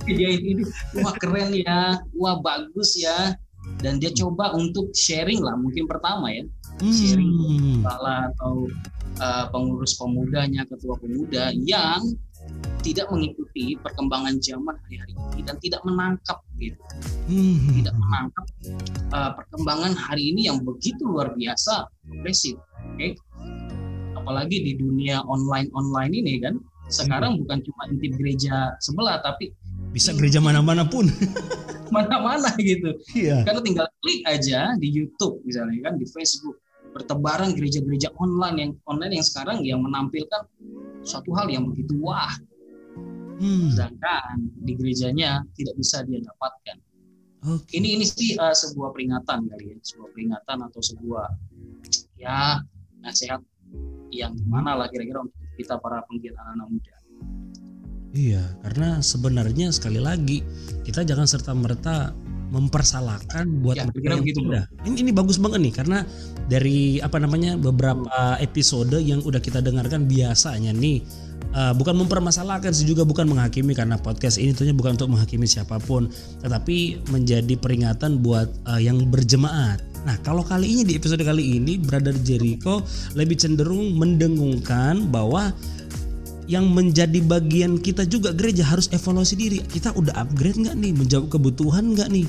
yeah. 0.07 0.15
dia 0.15 0.31
ini 0.31 0.63
wah 1.03 1.15
keren 1.19 1.51
ya 1.55 1.99
wah 2.15 2.39
bagus 2.39 2.95
ya 2.95 3.35
dan 3.81 3.97
dia 3.99 4.13
coba 4.13 4.53
untuk 4.55 4.93
sharing 4.93 5.41
lah 5.41 5.57
mungkin 5.57 5.89
pertama 5.89 6.31
ya 6.31 6.45
hmm. 6.85 6.95
sharing 6.95 7.33
kepala 7.81 8.31
atau 8.31 8.69
uh, 9.19 9.45
pengurus 9.51 9.97
pemudanya 9.97 10.63
ketua 10.69 10.95
pemuda 11.01 11.51
yang 11.65 12.03
tidak 12.85 13.09
mengikuti 13.09 13.81
perkembangan 13.81 14.37
zaman 14.45 14.77
hari-hari 14.85 15.15
ini 15.17 15.41
dan 15.49 15.57
tidak 15.65 15.81
menangkap 15.89 16.39
gitu 16.61 16.79
hmm. 17.33 17.81
tidak 17.81 17.95
menangkap 17.97 18.47
uh, 19.17 19.31
perkembangan 19.33 19.93
hari 19.97 20.37
ini 20.37 20.53
yang 20.53 20.61
begitu 20.61 21.01
luar 21.09 21.33
biasa 21.33 21.89
progresif 22.05 22.61
oke 22.61 22.97
okay? 23.01 23.11
apalagi 24.13 24.61
di 24.61 24.73
dunia 24.77 25.25
online 25.25 25.73
online 25.73 26.13
ini 26.13 26.41
kan 26.45 26.61
sekarang 26.93 27.41
hmm. 27.41 27.41
bukan 27.49 27.59
cuma 27.65 27.83
intip 27.89 28.13
gereja 28.21 28.77
sebelah 28.85 29.17
tapi 29.25 29.57
bisa 29.95 30.13
gereja 30.13 30.43
mana-mana 30.43 30.85
pun 30.85 31.09
mana-mana 31.95 32.51
gitu. 32.59 32.99
Iya. 33.15 33.47
Karena 33.47 33.61
tinggal 33.63 33.87
klik 34.03 34.27
aja 34.27 34.75
di 34.75 34.89
YouTube 34.91 35.39
misalnya 35.47 35.79
kan 35.87 35.95
di 35.95 36.07
Facebook 36.11 36.59
bertebaran 36.95 37.51
gereja-gereja 37.59 38.15
online 38.23 38.57
yang 38.63 38.73
online 38.87 39.19
yang 39.19 39.27
sekarang 39.27 39.59
yang 39.67 39.83
menampilkan 39.83 40.47
suatu 41.03 41.35
hal 41.35 41.51
yang 41.51 41.67
begitu 41.67 41.99
wah. 42.01 42.31
hmm. 43.35 43.75
sedangkan 43.75 44.47
di 44.63 44.79
gerejanya 44.79 45.43
tidak 45.59 45.75
bisa 45.75 46.07
dia 46.07 46.23
dapatkan. 46.23 46.79
Okay. 47.45 47.83
Ini 47.83 47.99
ini 47.99 48.05
sih 48.07 48.39
uh, 48.39 48.55
sebuah 48.55 48.95
peringatan 48.95 49.51
kali 49.51 49.75
ya, 49.75 49.77
sebuah 49.83 50.09
peringatan 50.15 50.59
atau 50.71 50.81
sebuah 50.81 51.27
ya 52.17 52.63
nasihat 53.05 53.43
yang 54.15 54.33
gimana 54.39 54.79
lah 54.79 54.87
kira-kira 54.89 55.27
untuk 55.27 55.37
kita 55.59 55.77
para 55.83 56.01
penggiat 56.09 56.39
anak-anak 56.39 56.69
muda. 56.71 56.95
Iya, 58.15 58.47
karena 58.63 59.03
sebenarnya 59.03 59.75
sekali 59.75 59.99
lagi 59.99 60.39
kita 60.87 61.03
jangan 61.03 61.27
serta 61.27 61.51
merta 61.51 62.15
mempersalahkan 62.55 63.45
buat 63.61 63.75
ya, 63.75 63.85
mereka 63.91 64.07
yang 64.15 64.23
begitu, 64.23 64.41
Ini 64.87 64.97
ini 65.03 65.11
bagus 65.11 65.43
banget 65.43 65.61
nih 65.61 65.75
karena 65.75 65.99
dari 66.47 67.03
apa 67.03 67.19
namanya 67.19 67.59
beberapa 67.59 68.39
episode 68.39 68.95
yang 69.03 69.19
udah 69.27 69.43
kita 69.43 69.59
dengarkan 69.59 70.07
biasanya 70.07 70.71
nih 70.71 71.03
uh, 71.55 71.73
bukan 71.75 71.99
mempermasalahkan 72.07 72.71
sih 72.71 72.87
juga 72.87 73.03
bukan 73.03 73.27
menghakimi 73.27 73.75
karena 73.75 73.99
podcast 73.99 74.39
ini 74.39 74.55
tentunya 74.55 74.77
bukan 74.77 74.95
untuk 74.95 75.11
menghakimi 75.11 75.51
siapa 75.51 75.83
pun 75.83 76.07
tetapi 76.41 77.03
menjadi 77.11 77.55
peringatan 77.59 78.23
buat 78.23 78.51
uh, 78.71 78.79
yang 78.79 79.03
berjemaat. 79.11 79.83
Nah, 80.05 80.21
kalau 80.21 80.45
kali 80.45 80.69
ini 80.69 80.83
di 80.85 80.93
episode 81.01 81.25
kali 81.25 81.57
ini 81.57 81.81
Brother 81.81 82.13
Jericho 82.21 82.85
lebih 83.17 83.41
cenderung 83.41 83.97
mendengungkan 83.97 85.09
bahwa 85.09 85.49
yang 86.45 86.69
menjadi 86.69 87.21
bagian 87.25 87.81
kita 87.81 88.05
juga 88.05 88.33
gereja 88.37 88.65
harus 88.65 88.91
evaluasi 88.93 89.35
diri. 89.37 89.59
Kita 89.65 89.97
udah 89.97 90.13
upgrade 90.21 90.61
nggak 90.61 90.77
nih, 90.77 90.93
menjawab 90.93 91.33
kebutuhan 91.33 91.97
nggak 91.97 92.09
nih 92.13 92.29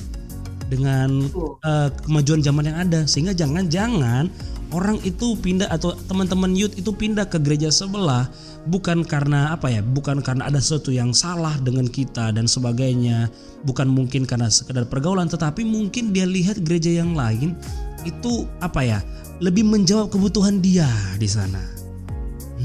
dengan 0.66 1.30
uh, 1.62 1.88
kemajuan 2.04 2.40
zaman 2.42 2.72
yang 2.72 2.78
ada. 2.80 3.04
Sehingga 3.04 3.36
jangan-jangan 3.36 4.32
orang 4.74 4.98
itu 5.06 5.38
pindah 5.38 5.70
atau 5.70 5.94
teman-teman 6.10 6.56
youth 6.58 6.74
itu 6.74 6.90
pindah 6.90 7.28
ke 7.28 7.38
gereja 7.38 7.70
sebelah 7.70 8.26
bukan 8.66 9.06
karena 9.06 9.54
apa 9.54 9.70
ya, 9.70 9.80
bukan 9.80 10.18
karena 10.20 10.50
ada 10.50 10.58
sesuatu 10.58 10.90
yang 10.90 11.14
salah 11.14 11.54
dengan 11.62 11.86
kita 11.86 12.34
dan 12.34 12.50
sebagainya, 12.50 13.30
bukan 13.62 13.86
mungkin 13.86 14.26
karena 14.26 14.50
sekedar 14.50 14.84
pergaulan, 14.90 15.30
tetapi 15.30 15.62
mungkin 15.62 16.10
dia 16.10 16.26
lihat 16.26 16.60
gereja 16.66 16.90
yang 17.02 17.14
lain 17.14 17.54
itu 18.02 18.46
apa 18.58 18.82
ya, 18.82 18.98
lebih 19.38 19.66
menjawab 19.66 20.10
kebutuhan 20.10 20.58
dia 20.58 20.88
di 21.18 21.30
sana. 21.30 21.85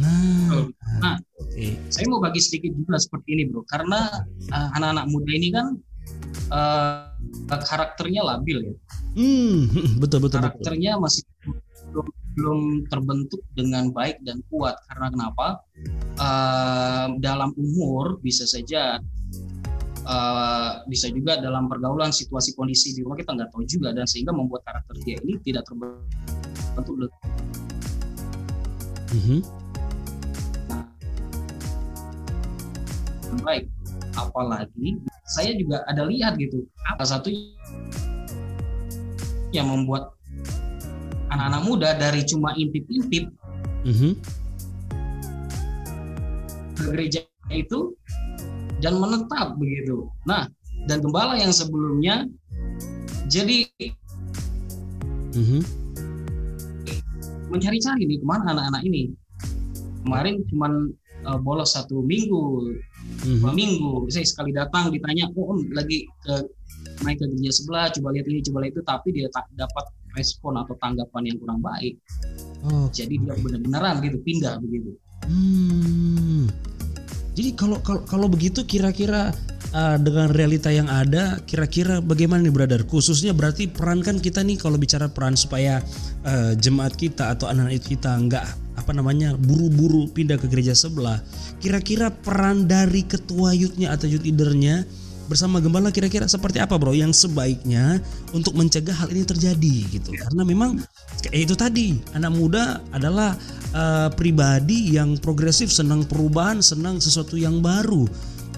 Nah, 0.01 0.65
nah 1.00 1.15
Okay. 1.51 1.75
Saya 1.91 2.08
mau 2.08 2.24
bagi 2.24 2.39
sedikit 2.39 2.72
juga 2.72 2.96
seperti 2.96 3.36
ini 3.36 3.43
bro, 3.51 3.67
karena 3.67 4.24
uh, 4.55 4.70
anak-anak 4.79 5.05
muda 5.12 5.31
ini 5.36 5.51
kan 5.51 5.67
uh, 6.48 7.60
karakternya 7.67 8.24
labil 8.24 8.72
ya. 8.72 8.75
Hmm, 9.20 9.67
betul 10.01 10.24
betul. 10.24 10.39
Karakternya 10.39 10.96
betul. 10.96 11.03
masih 11.03 11.22
belum, 11.91 12.08
belum 12.39 12.60
terbentuk 12.88 13.41
dengan 13.51 13.91
baik 13.91 14.24
dan 14.24 14.39
kuat 14.48 14.79
karena 14.88 15.12
kenapa? 15.12 15.48
Uh, 16.15 17.20
dalam 17.20 17.51
umur 17.60 18.22
bisa 18.24 18.48
saja 18.48 19.03
uh, 20.08 20.72
bisa 20.88 21.12
juga 21.12 21.36
dalam 21.41 21.67
pergaulan 21.67 22.15
situasi 22.15 22.55
kondisi 22.55 22.96
di 22.96 23.03
rumah 23.03 23.20
kita 23.20 23.36
nggak 23.36 23.51
tahu 23.51 23.67
juga 23.67 23.91
dan 23.91 24.08
sehingga 24.08 24.31
membuat 24.31 24.63
karakter 24.63 24.96
dia 25.03 25.20
ini 25.20 25.36
tidak 25.43 25.67
terbentuk. 25.67 27.12
Mm 29.12 29.20
-hmm. 29.20 29.60
Baik 33.39 33.65
apalagi 34.19 35.00
saya 35.23 35.55
juga 35.55 35.83
ada 35.88 36.03
lihat 36.03 36.35
gitu 36.35 36.67
apa 36.91 37.03
satu 37.07 37.31
yang 39.55 39.67
membuat 39.67 40.11
anak-anak 41.31 41.61
muda 41.63 41.89
dari 41.95 42.21
cuma 42.27 42.51
intip-intip 42.59 43.31
mm-hmm. 43.88 44.13
ke 46.75 46.81
gereja 46.91 47.21
itu 47.51 47.95
dan 48.83 49.00
menetap 49.00 49.55
begitu 49.55 50.11
nah 50.27 50.47
dan 50.91 51.00
gembala 51.00 51.39
yang 51.39 51.55
sebelumnya 51.55 52.27
jadi 53.31 53.67
mm-hmm. 55.35 55.61
mencari-cari 57.48 58.03
nih 58.07 58.20
ke 58.20 58.25
mana 58.27 58.51
anak-anak 58.55 58.83
ini 58.83 59.15
kemarin 60.03 60.44
cuman 60.51 60.91
uh, 61.27 61.39
bolos 61.39 61.77
satu 61.77 62.01
minggu 62.03 62.75
mm-hmm. 63.01 63.40
dua 63.42 63.51
minggu. 63.53 63.92
Saya 64.09 64.25
sekali 64.27 64.51
datang 64.51 64.90
ditanya 64.94 65.29
oh 65.35 65.55
om 65.55 65.59
lagi 65.74 66.07
ke 66.24 66.33
naik 67.01 67.18
ke 67.22 67.25
gereja 67.25 67.51
sebelah 67.53 67.90
coba 67.94 68.07
lihat 68.14 68.25
ini 68.29 68.40
coba 68.46 68.57
lihat 68.66 68.74
itu 68.77 68.83
tapi 68.85 69.07
dia 69.14 69.27
tak 69.33 69.46
dapat 69.57 69.85
respon 70.16 70.59
atau 70.59 70.75
tanggapan 70.77 71.33
yang 71.33 71.37
kurang 71.40 71.59
baik. 71.64 71.96
Oh, 72.61 72.87
jadi 72.94 73.18
dia 73.18 73.33
benar-benaran 73.40 74.03
gitu 74.05 74.18
pindah 74.22 74.59
begitu. 74.61 74.94
Hmm. 75.22 76.50
jadi 77.37 77.53
kalau 77.53 77.77
kalau 77.85 78.01
kalau 78.09 78.27
begitu 78.27 78.66
kira-kira 78.66 79.29
uh, 79.72 79.98
dengan 80.01 80.33
realita 80.33 80.74
yang 80.74 80.90
ada 80.90 81.40
kira-kira 81.46 82.03
bagaimana 82.03 82.44
nih 82.44 82.53
brother? 82.53 82.81
Khususnya 82.83 83.31
berarti 83.31 83.70
peran 83.70 84.03
kan 84.03 84.20
kita 84.20 84.44
nih 84.44 84.59
kalau 84.59 84.75
bicara 84.81 85.07
peran 85.07 85.37
supaya 85.37 85.79
uh, 86.25 86.53
jemaat 86.57 86.98
kita 86.98 87.37
atau 87.37 87.48
anak-anak 87.48 87.85
kita 87.85 88.11
nggak 88.27 88.46
apa 88.81 88.91
namanya 88.98 89.37
buru-buru 89.37 90.09
pindah 90.09 90.41
ke 90.41 90.50
gereja 90.50 90.74
sebelah 90.74 91.22
kira-kira 91.61 92.09
peran 92.09 92.65
dari 92.65 93.05
ketua 93.05 93.53
youthnya 93.53 93.94
atau 93.94 94.09
youth 94.09 94.25
leadernya 94.25 94.83
bersama 95.31 95.63
gembala 95.63 95.96
kira-kira 95.96 96.27
seperti 96.27 96.59
apa 96.59 96.75
bro 96.75 96.91
yang 96.91 97.15
sebaiknya 97.15 98.03
untuk 98.35 98.51
mencegah 98.51 98.91
hal 98.91 99.07
ini 99.15 99.24
terjadi 99.24 99.75
gitu. 99.87 100.11
Karena 100.11 100.44
memang 100.44 100.83
kayak 101.24 101.48
itu 101.48 101.55
tadi 101.55 101.96
anak 102.11 102.35
muda 102.35 102.83
adalah 102.91 103.39
uh, 103.72 104.11
pribadi 104.11 105.00
yang 105.00 105.15
progresif 105.15 105.72
senang 105.72 106.03
perubahan 106.03 106.59
senang 106.59 107.00
sesuatu 107.00 107.39
yang 107.39 107.63
baru. 107.63 108.03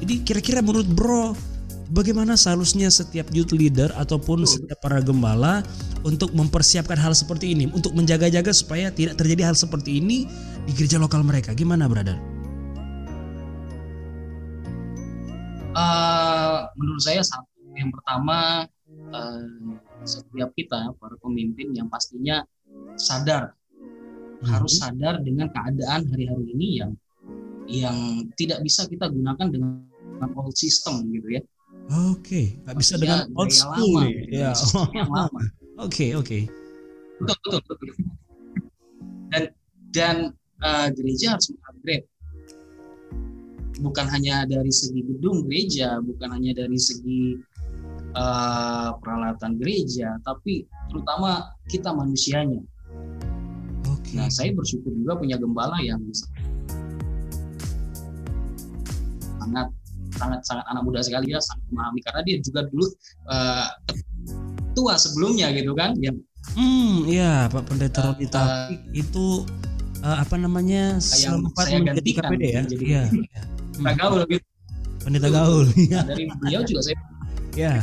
Jadi 0.02 0.26
kira-kira 0.26 0.66
menurut 0.66 0.90
bro 0.90 1.53
bagaimana 1.94 2.34
seharusnya 2.34 2.90
setiap 2.90 3.30
youth 3.30 3.54
leader 3.54 3.94
ataupun 3.94 4.50
setiap 4.50 4.82
para 4.82 4.98
gembala 4.98 5.62
untuk 6.02 6.34
mempersiapkan 6.34 6.98
hal 6.98 7.14
seperti 7.14 7.54
ini 7.54 7.70
untuk 7.70 7.94
menjaga-jaga 7.94 8.50
supaya 8.50 8.90
tidak 8.90 9.22
terjadi 9.22 9.54
hal 9.54 9.56
seperti 9.56 10.02
ini 10.02 10.26
di 10.66 10.72
gereja 10.74 10.98
lokal 10.98 11.22
mereka? 11.22 11.54
Gimana 11.54 11.86
brother? 11.86 12.18
Uh, 15.78 16.66
menurut 16.74 17.02
saya 17.06 17.22
satu. 17.22 17.50
Yang 17.74 17.98
pertama 17.98 18.70
uh, 19.14 19.46
setiap 20.06 20.54
kita 20.54 20.94
para 20.98 21.16
pemimpin 21.22 21.74
yang 21.78 21.86
pastinya 21.88 22.42
sadar. 22.98 23.54
Hmm. 24.44 24.60
harus 24.60 24.76
sadar 24.76 25.24
dengan 25.24 25.48
keadaan 25.56 26.04
hari-hari 26.04 26.52
ini 26.52 26.68
yang 26.84 26.92
yang 27.64 28.28
tidak 28.36 28.60
bisa 28.60 28.84
kita 28.92 29.08
gunakan 29.08 29.48
dengan 29.48 29.88
old 30.36 30.52
system 30.52 31.08
gitu 31.16 31.40
ya 31.40 31.42
Oke, 31.92 32.56
nggak 32.64 32.78
bisa 32.80 32.96
dengan 32.96 33.28
old 33.36 33.52
school 33.52 34.08
lama, 34.08 34.32
ya. 34.32 34.56
Oke, 35.84 36.16
oke. 36.16 36.48
Betul, 37.20 37.60
betul, 37.60 37.76
betul. 37.76 38.08
Dan 39.34 39.44
dan 39.92 40.16
uh, 40.64 40.88
gereja 40.96 41.36
harus 41.36 41.52
mengupgrade. 41.52 42.08
Bukan 43.84 44.06
hanya 44.08 44.48
dari 44.48 44.72
segi 44.72 45.02
gedung 45.04 45.44
gereja, 45.50 46.00
bukan 46.00 46.30
hanya 46.32 46.56
dari 46.56 46.80
segi 46.80 47.36
uh, 48.16 48.96
peralatan 49.04 49.60
gereja, 49.60 50.16
tapi 50.24 50.64
terutama 50.88 51.52
kita 51.68 51.92
manusianya. 51.92 52.64
Okay. 53.84 54.16
Nah, 54.18 54.30
saya 54.32 54.56
bersyukur 54.56 54.94
juga 54.94 55.20
punya 55.20 55.36
gembala 55.36 55.82
yang 55.84 56.00
sangat 59.42 59.68
sangat 60.24 60.40
sangat 60.48 60.66
anak 60.72 60.84
muda 60.88 61.00
sekali 61.04 61.36
ya 61.36 61.40
sangat 61.44 61.64
memahami 61.68 62.00
karena 62.08 62.22
dia 62.24 62.38
juga 62.40 62.62
dulu 62.72 62.86
uh, 63.28 63.68
tua 64.72 64.96
sebelumnya 64.96 65.52
gitu 65.52 65.76
kan 65.76 65.92
ya 66.00 66.12
hmm 66.56 66.96
iya 67.12 67.52
Pak 67.52 67.64
Pendeta 67.68 68.00
uh, 68.00 68.06
Rodi 68.16 68.26
uh, 68.32 68.68
itu 68.96 69.44
uh, 70.00 70.18
apa 70.24 70.36
namanya 70.40 71.00
sempat 71.04 71.68
menjadi 71.76 72.12
KPD 72.24 72.44
ya 72.44 72.62
jadi 72.64 72.86
ya, 72.86 73.04
ya. 73.12 73.44
Hmm. 73.80 73.96
gaul 74.00 74.22
gitu 74.32 74.48
pendeta 75.04 75.28
gaul 75.28 75.68
ya. 75.92 76.02
dari 76.08 76.24
beliau 76.40 76.62
juga 76.64 76.82
saya 76.88 76.98
ya 77.54 77.74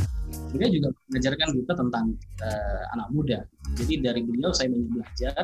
beliau 0.51 0.71
juga 0.71 0.89
mengajarkan 1.11 1.49
kita 1.63 1.73
tentang 1.79 2.05
uh, 2.43 2.83
anak 2.97 3.09
muda 3.13 3.39
jadi 3.79 3.93
dari 4.03 4.21
beliau 4.25 4.51
saya 4.51 4.73
banyak 4.73 4.89
belajar 4.91 5.43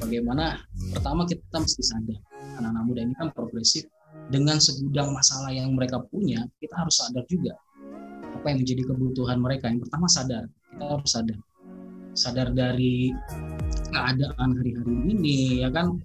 bagaimana 0.00 0.58
pertama 0.96 1.22
kita 1.28 1.56
mesti 1.60 1.82
sadar 1.84 2.18
anak-anak 2.58 2.84
muda 2.86 3.00
ini 3.04 3.14
kan 3.14 3.28
progresif 3.30 3.86
dengan 4.30 4.62
segudang 4.62 5.10
masalah 5.10 5.50
yang 5.50 5.74
mereka 5.74 5.98
punya, 6.06 6.46
kita 6.62 6.74
harus 6.78 7.02
sadar 7.02 7.26
juga 7.26 7.58
apa 8.30 8.46
yang 8.54 8.62
menjadi 8.62 8.82
kebutuhan 8.86 9.38
mereka. 9.42 9.68
Yang 9.68 9.90
pertama 9.90 10.06
sadar, 10.06 10.44
kita 10.48 10.84
harus 10.86 11.10
sadar. 11.10 11.38
Sadar 12.14 12.48
dari 12.54 13.10
keadaan 13.90 14.48
hari-hari 14.54 14.96
ini, 15.10 15.66
ya 15.66 15.68
kan, 15.74 15.98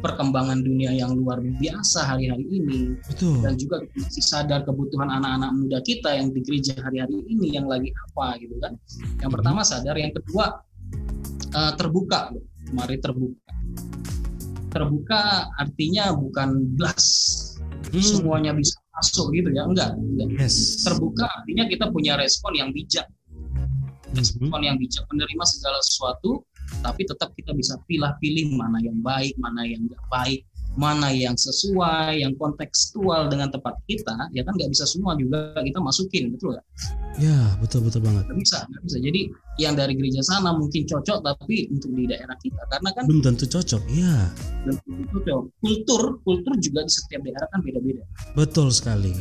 perkembangan 0.00 0.64
dunia 0.64 0.94
yang 0.96 1.12
luar 1.18 1.42
biasa 1.42 2.14
hari-hari 2.14 2.46
ini, 2.48 2.96
Betul. 3.04 3.42
dan 3.44 3.58
juga 3.58 3.84
masih 3.92 4.24
sadar 4.24 4.64
kebutuhan 4.64 5.10
anak-anak 5.10 5.50
muda 5.52 5.78
kita 5.84 6.14
yang 6.14 6.32
di 6.32 6.40
gereja 6.40 6.78
hari-hari 6.80 7.20
ini 7.28 7.58
yang 7.58 7.66
lagi 7.68 7.90
apa 7.90 8.38
gitu 8.40 8.56
kan. 8.62 8.78
Yang 9.20 9.30
mhm. 9.30 9.36
pertama 9.36 9.60
sadar, 9.66 9.94
yang 9.98 10.14
kedua 10.14 10.62
uh, 11.52 11.72
terbuka, 11.76 12.32
mari 12.72 12.96
terbuka. 13.02 13.50
Terbuka 14.74 15.54
artinya 15.54 16.10
bukan 16.16 16.74
blast 16.74 17.43
hmm. 18.00 18.10
semuanya 18.22 18.52
bisa 18.56 18.76
masuk 18.94 19.26
gitu 19.34 19.48
ya 19.50 19.62
enggak, 19.66 19.90
enggak. 19.94 20.28
Yes. 20.38 20.82
terbuka 20.86 21.26
artinya 21.26 21.64
kita 21.66 21.86
punya 21.90 22.14
respon 22.18 22.52
yang 22.54 22.70
bijak 22.70 23.06
respon 24.14 24.58
hmm. 24.62 24.66
yang 24.66 24.76
bijak 24.78 25.04
menerima 25.10 25.44
segala 25.46 25.78
sesuatu 25.82 26.42
tapi 26.80 27.04
tetap 27.04 27.34
kita 27.36 27.52
bisa 27.52 27.76
pilih-pilih 27.84 28.56
mana 28.56 28.78
yang 28.80 28.96
baik 29.02 29.34
mana 29.36 29.66
yang 29.66 29.84
enggak 29.84 30.04
baik 30.08 30.40
mana 30.74 31.14
yang 31.14 31.38
sesuai, 31.38 32.18
yang 32.18 32.34
kontekstual 32.34 33.30
dengan 33.30 33.46
tempat 33.50 33.78
kita, 33.86 34.30
ya 34.34 34.42
kan 34.42 34.58
nggak 34.58 34.70
bisa 34.74 34.82
semua 34.86 35.14
juga 35.14 35.54
kita 35.62 35.78
masukin, 35.78 36.34
betul 36.34 36.58
nggak? 36.58 36.66
Ya, 37.22 37.38
betul 37.62 37.86
betul 37.86 38.02
banget. 38.02 38.26
Nggak 38.26 38.38
bisa, 38.42 38.58
nggak 38.66 38.82
bisa. 38.82 38.98
Jadi 38.98 39.20
yang 39.62 39.74
dari 39.78 39.94
gereja 39.94 40.22
sana 40.26 40.50
mungkin 40.50 40.82
cocok, 40.82 41.18
tapi 41.22 41.70
untuk 41.70 41.94
di 41.94 42.10
daerah 42.10 42.34
kita, 42.42 42.58
karena 42.66 42.90
kan 42.90 43.02
belum 43.06 43.22
tentu 43.22 43.46
cocok, 43.46 43.82
ya. 43.94 44.14
Belum 44.66 44.76
tentu 44.82 45.02
cocok. 45.14 45.42
Kultur, 45.62 46.02
kultur 46.26 46.54
juga 46.58 46.80
di 46.82 46.90
setiap 46.90 47.22
daerah 47.22 47.48
kan 47.54 47.62
beda-beda. 47.62 48.02
Betul 48.34 48.74
sekali. 48.74 49.14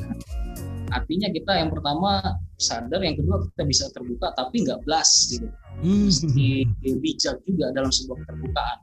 Artinya 0.89 1.29
kita 1.33 1.57
yang 1.57 1.69
pertama 1.73 2.21
sadar, 2.57 3.01
yang 3.01 3.17
kedua 3.17 3.45
kita 3.49 3.63
bisa 3.65 3.85
terbuka, 3.93 4.33
tapi 4.33 4.65
nggak 4.65 4.81
blas 4.85 5.29
gitu. 5.29 5.45
Hmm. 5.81 6.09
Mesti 6.09 6.65
bijak 7.01 7.41
juga 7.45 7.73
dalam 7.73 7.89
sebuah 7.89 8.25
keterbukaan 8.25 8.77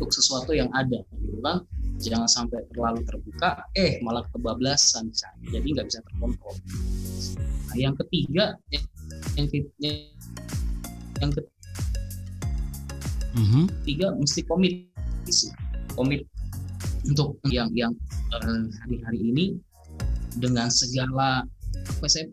untuk 0.00 0.16
sesuatu 0.16 0.56
yang 0.56 0.72
ada. 0.72 1.04
Gitu 1.20 1.44
kan 1.44 1.60
jangan 2.00 2.24
sampai 2.24 2.64
terlalu 2.72 3.04
terbuka 3.04 3.68
eh 3.76 4.00
malah 4.00 4.24
kebablasan 4.32 5.12
jadi 5.52 5.68
nggak 5.76 5.86
bisa 5.92 6.00
terkontrol. 6.00 6.56
Nah 7.68 7.76
yang 7.76 7.92
ketiga 8.00 8.56
yang 8.72 8.84
yang, 9.36 10.00
yang 11.20 11.30
mm-hmm. 13.36 13.64
ketiga 13.84 14.16
mesti 14.16 14.40
komit. 14.48 14.88
Komit 15.92 16.24
untuk 17.04 17.36
yang 17.52 17.68
yang 17.76 17.92
uh, 18.32 18.64
hari-hari 18.82 19.20
ini 19.20 19.46
dengan 20.40 20.72
segala 20.72 21.44
apa 21.68 22.06
saya 22.08 22.32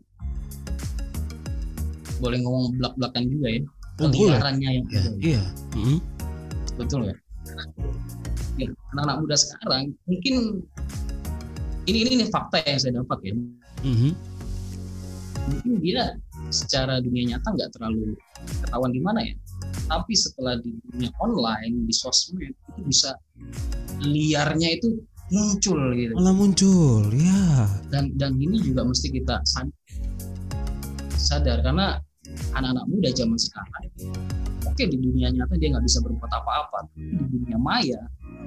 boleh 2.24 2.40
ngomong 2.42 2.80
belak-belakan 2.80 3.24
juga 3.30 3.48
ya. 3.52 3.62
Oh, 3.98 4.10
keliarannya 4.14 4.70
yang 4.78 4.86
iya, 4.94 5.04
iya. 5.20 5.44
Mm-hmm. 5.74 6.00
betul 6.78 7.10
ya 7.10 7.18
ya 8.58 8.70
anak-anak 8.94 9.18
muda 9.22 9.36
sekarang 9.38 9.94
mungkin 10.10 10.36
ini 11.88 11.98
ini, 12.04 12.10
ini 12.20 12.26
fakta 12.28 12.60
yang 12.68 12.80
saya 12.80 12.94
dapat 13.00 13.20
ya. 13.24 13.34
Mm-hmm. 13.88 14.12
mungkin 15.48 15.74
dia 15.80 16.12
secara 16.52 17.00
dunia 17.00 17.32
nyata 17.36 17.56
nggak 17.56 17.72
terlalu 17.72 18.20
ketahuan 18.66 18.92
gimana 18.92 19.20
ya. 19.24 19.36
Tapi 19.88 20.12
setelah 20.12 20.60
di 20.60 20.76
dunia 20.92 21.08
online 21.24 21.88
di 21.88 21.94
sosmed 21.96 22.52
itu 22.52 22.82
bisa 22.84 23.16
liarnya 24.04 24.76
itu 24.76 25.00
muncul 25.32 25.80
gitu. 25.96 26.12
Malah 26.20 26.36
muncul 26.36 27.08
ya 27.16 27.64
dan 27.88 28.12
dan 28.20 28.36
ini 28.36 28.60
juga 28.60 28.84
mesti 28.84 29.08
kita 29.08 29.40
sadar. 31.16 31.64
Karena 31.64 31.96
anak-anak 32.52 32.86
muda 32.92 33.10
zaman 33.16 33.40
sekarang 33.40 33.88
oke 34.78 34.94
di 34.94 34.98
dunia 35.02 35.34
nyata 35.34 35.58
dia 35.58 35.74
nggak 35.74 35.90
bisa 35.90 36.06
berbuat 36.06 36.30
apa-apa 36.30 36.86
di 36.94 37.26
dunia 37.34 37.58
maya 37.58 37.98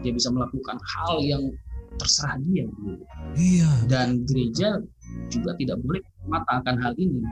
dia 0.07 0.15
bisa 0.15 0.31
melakukan 0.31 0.79
hal 0.79 1.19
yang 1.27 1.51
terserah 1.99 2.39
dia 2.47 2.71
Iya. 3.35 3.71
Dan 3.91 4.23
gereja 4.27 4.79
juga 5.27 5.55
tidak 5.59 5.79
boleh 5.83 6.03
mengatakan 6.27 6.79
hal 6.79 6.95
ini. 6.99 7.23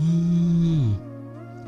Hmm. 0.00 0.96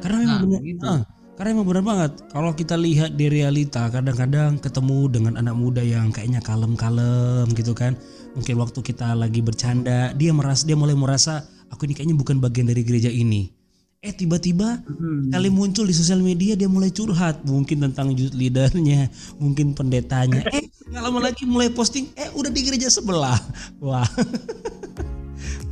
Karena 0.00 0.16
memang 0.16 0.28
nah, 0.28 0.40
benar, 0.44 0.60
gitu. 0.64 0.82
ah, 0.84 1.00
karena 1.36 1.48
memang 1.56 1.68
benar 1.68 1.84
banget. 1.84 2.12
Kalau 2.32 2.50
kita 2.56 2.74
lihat 2.76 3.10
di 3.16 3.26
realita, 3.28 3.88
kadang-kadang 3.88 4.60
ketemu 4.60 4.98
dengan 5.08 5.32
anak 5.40 5.56
muda 5.56 5.80
yang 5.84 6.12
kayaknya 6.12 6.40
kalem-kalem 6.40 7.48
gitu 7.52 7.72
kan. 7.72 7.96
Mungkin 8.36 8.60
waktu 8.60 8.80
kita 8.80 9.12
lagi 9.16 9.40
bercanda, 9.44 10.12
dia 10.16 10.32
merasa 10.32 10.64
dia 10.64 10.76
mulai 10.76 10.96
merasa 10.96 11.44
aku 11.72 11.88
ini 11.88 11.94
kayaknya 11.96 12.16
bukan 12.16 12.40
bagian 12.40 12.68
dari 12.68 12.82
gereja 12.84 13.08
ini 13.08 13.59
eh 14.00 14.16
tiba-tiba 14.16 14.80
hmm. 14.80 15.28
kali 15.28 15.52
muncul 15.52 15.84
di 15.84 15.92
sosial 15.92 16.24
media 16.24 16.56
dia 16.56 16.72
mulai 16.72 16.88
curhat. 16.88 17.44
Mungkin 17.44 17.84
tentang 17.84 18.16
youth 18.16 18.32
leadernya 18.32 19.12
mungkin 19.36 19.76
pendetanya. 19.76 20.40
Eh 20.56 20.64
nggak 20.90 21.02
lama 21.04 21.20
lagi 21.30 21.44
mulai 21.44 21.68
posting. 21.68 22.08
Eh 22.16 22.32
udah 22.32 22.50
di 22.50 22.60
gereja 22.64 22.88
sebelah. 22.88 23.36
Wah. 23.84 24.08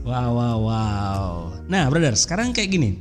Wow 0.04 0.30
wow 0.36 0.56
wow. 0.60 1.32
Nah 1.72 1.88
brother 1.88 2.12
sekarang 2.16 2.52
kayak 2.52 2.68
gini. 2.76 3.00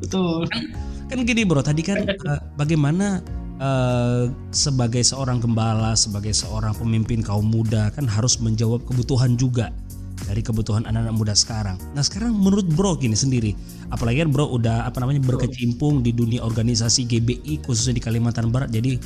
Betul. 0.00 0.48
Kan, 0.48 0.72
kan 1.08 1.18
gini 1.28 1.44
bro 1.44 1.60
tadi 1.60 1.84
kan 1.84 2.08
uh, 2.08 2.40
bagaimana 2.56 3.20
uh, 3.60 4.32
sebagai 4.50 5.04
seorang 5.04 5.38
gembala 5.38 5.92
sebagai 5.94 6.32
seorang 6.32 6.72
pemimpin 6.74 7.20
kaum 7.20 7.44
muda 7.44 7.92
kan 7.92 8.08
harus 8.08 8.40
menjawab 8.40 8.82
kebutuhan 8.88 9.36
juga 9.36 9.68
dari 10.26 10.40
kebutuhan 10.40 10.86
anak-anak 10.86 11.14
muda 11.14 11.34
sekarang. 11.34 11.76
Nah 11.92 12.02
sekarang 12.04 12.34
menurut 12.34 12.66
Bro 12.72 12.98
gini 12.98 13.18
sendiri, 13.18 13.52
apalagi 13.90 14.22
kan 14.22 14.30
Bro 14.30 14.54
udah 14.54 14.86
apa 14.86 15.02
namanya 15.02 15.22
berkecimpung 15.24 16.00
di 16.00 16.14
dunia 16.14 16.42
organisasi 16.42 17.06
GBI 17.06 17.62
khususnya 17.66 17.98
di 17.98 18.02
Kalimantan 18.02 18.54
Barat, 18.54 18.70
jadi 18.70 18.96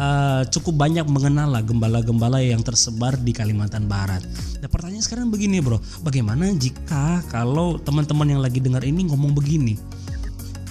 uh, 0.00 0.42
cukup 0.48 0.80
banyak 0.80 1.06
mengenal 1.06 1.52
lah 1.52 1.62
gembala-gembala 1.64 2.40
yang 2.40 2.64
tersebar 2.64 3.16
di 3.20 3.32
Kalimantan 3.34 3.86
Barat. 3.86 4.24
Nah 4.60 4.68
pertanyaan 4.68 5.04
sekarang 5.04 5.28
begini 5.32 5.60
Bro, 5.64 5.80
bagaimana 6.04 6.48
jika 6.56 7.24
kalau 7.28 7.80
teman-teman 7.80 8.28
yang 8.38 8.42
lagi 8.42 8.60
dengar 8.60 8.84
ini 8.84 9.08
ngomong 9.08 9.32
begini, 9.36 9.76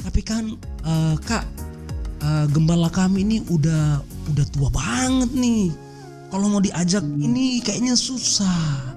tapi 0.06 0.22
kan 0.26 0.58
uh, 0.86 1.16
Kak 1.22 1.46
uh, 2.24 2.46
gembala 2.50 2.90
kami 2.90 3.26
ini 3.26 3.38
udah 3.50 4.02
udah 4.34 4.46
tua 4.54 4.70
banget 4.70 5.32
nih. 5.34 5.74
Kalau 6.30 6.46
mau 6.46 6.62
diajak 6.62 7.02
hmm. 7.02 7.26
ini 7.26 7.58
kayaknya 7.66 7.98
susah 7.98 8.89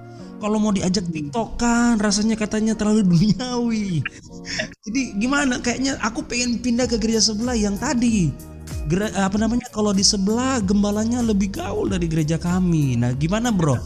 kalau 0.42 0.58
mau 0.58 0.74
diajak 0.74 1.06
tiktokan 1.06 2.02
rasanya 2.02 2.34
katanya 2.34 2.74
terlalu 2.74 3.06
duniawi. 3.14 4.02
Jadi 4.82 5.00
gimana? 5.22 5.62
Kayaknya 5.62 6.02
aku 6.02 6.26
pengen 6.26 6.58
pindah 6.58 6.90
ke 6.90 6.98
gereja 6.98 7.22
sebelah 7.22 7.54
yang 7.54 7.78
tadi. 7.78 8.34
Gere, 8.90 9.14
apa 9.14 9.38
namanya? 9.38 9.70
Kalau 9.70 9.94
di 9.94 10.02
sebelah 10.02 10.58
gembalanya 10.58 11.22
lebih 11.22 11.54
gaul 11.54 11.86
dari 11.94 12.10
gereja 12.10 12.42
kami. 12.42 12.98
Nah 12.98 13.14
gimana 13.14 13.54
bro? 13.54 13.78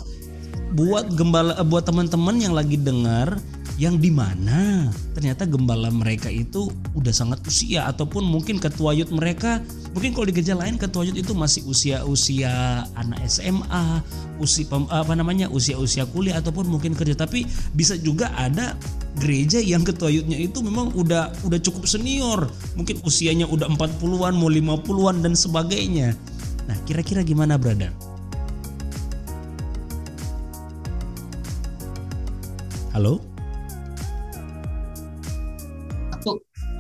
Buat 0.73 1.13
gembala 1.13 1.61
buat 1.61 1.85
teman-teman 1.85 2.41
yang 2.41 2.57
lagi 2.57 2.81
dengar 2.81 3.37
yang 3.77 4.01
di 4.01 4.09
mana 4.09 4.89
ternyata 5.13 5.45
gembala 5.45 5.93
mereka 5.93 6.33
itu 6.33 6.73
udah 6.97 7.13
sangat 7.13 7.45
usia 7.45 7.85
ataupun 7.85 8.25
mungkin 8.25 8.57
ketua 8.57 8.97
yud 8.97 9.13
mereka 9.13 9.61
mungkin 9.93 10.17
kalau 10.17 10.25
di 10.25 10.33
gereja 10.33 10.57
lain 10.57 10.81
ketua 10.81 11.05
yud 11.05 11.21
itu 11.21 11.37
masih 11.37 11.61
usia-usia 11.69 12.85
anak 12.97 13.21
SMA, 13.29 14.01
usia 14.41 14.65
apa 14.89 15.13
namanya 15.13 15.53
usia-usia 15.53 16.09
kuliah 16.09 16.41
ataupun 16.41 16.65
mungkin 16.73 16.97
kerja 16.97 17.13
tapi 17.13 17.45
bisa 17.77 18.01
juga 18.01 18.33
ada 18.33 18.81
gereja 19.21 19.61
yang 19.61 19.85
ketua 19.85 20.09
yudnya 20.09 20.41
itu 20.41 20.65
memang 20.65 20.97
udah 20.97 21.33
udah 21.45 21.61
cukup 21.61 21.85
senior, 21.85 22.49
mungkin 22.81 22.97
usianya 23.05 23.45
udah 23.45 23.69
40-an 23.77 24.33
mau 24.37 24.49
50-an 24.49 25.21
dan 25.21 25.37
sebagainya. 25.37 26.17
Nah, 26.65 26.77
kira-kira 26.89 27.21
gimana 27.21 27.61
brother? 27.61 27.93
Halo? 32.97 33.36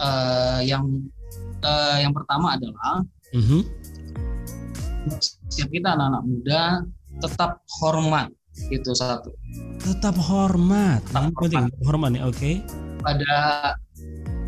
Uh, 0.01 0.61
yang 0.63 0.85
uh, 1.63 1.97
yang 2.01 2.13
pertama 2.13 2.57
adalah 2.57 3.05
mm-hmm. 3.33 3.63
setiap 5.51 5.69
kita 5.71 5.89
anak-anak 5.95 6.25
muda 6.25 6.63
tetap 7.23 7.65
hormat 7.81 8.29
itu 8.73 8.91
satu 8.97 9.33
tetap 9.81 10.17
hormat 10.17 11.05
tetap 11.05 11.33
hormat, 11.37 11.73
hormat 11.85 12.09
nih 12.17 12.23
oke 12.25 12.37
okay. 12.37 12.55
pada 13.05 13.35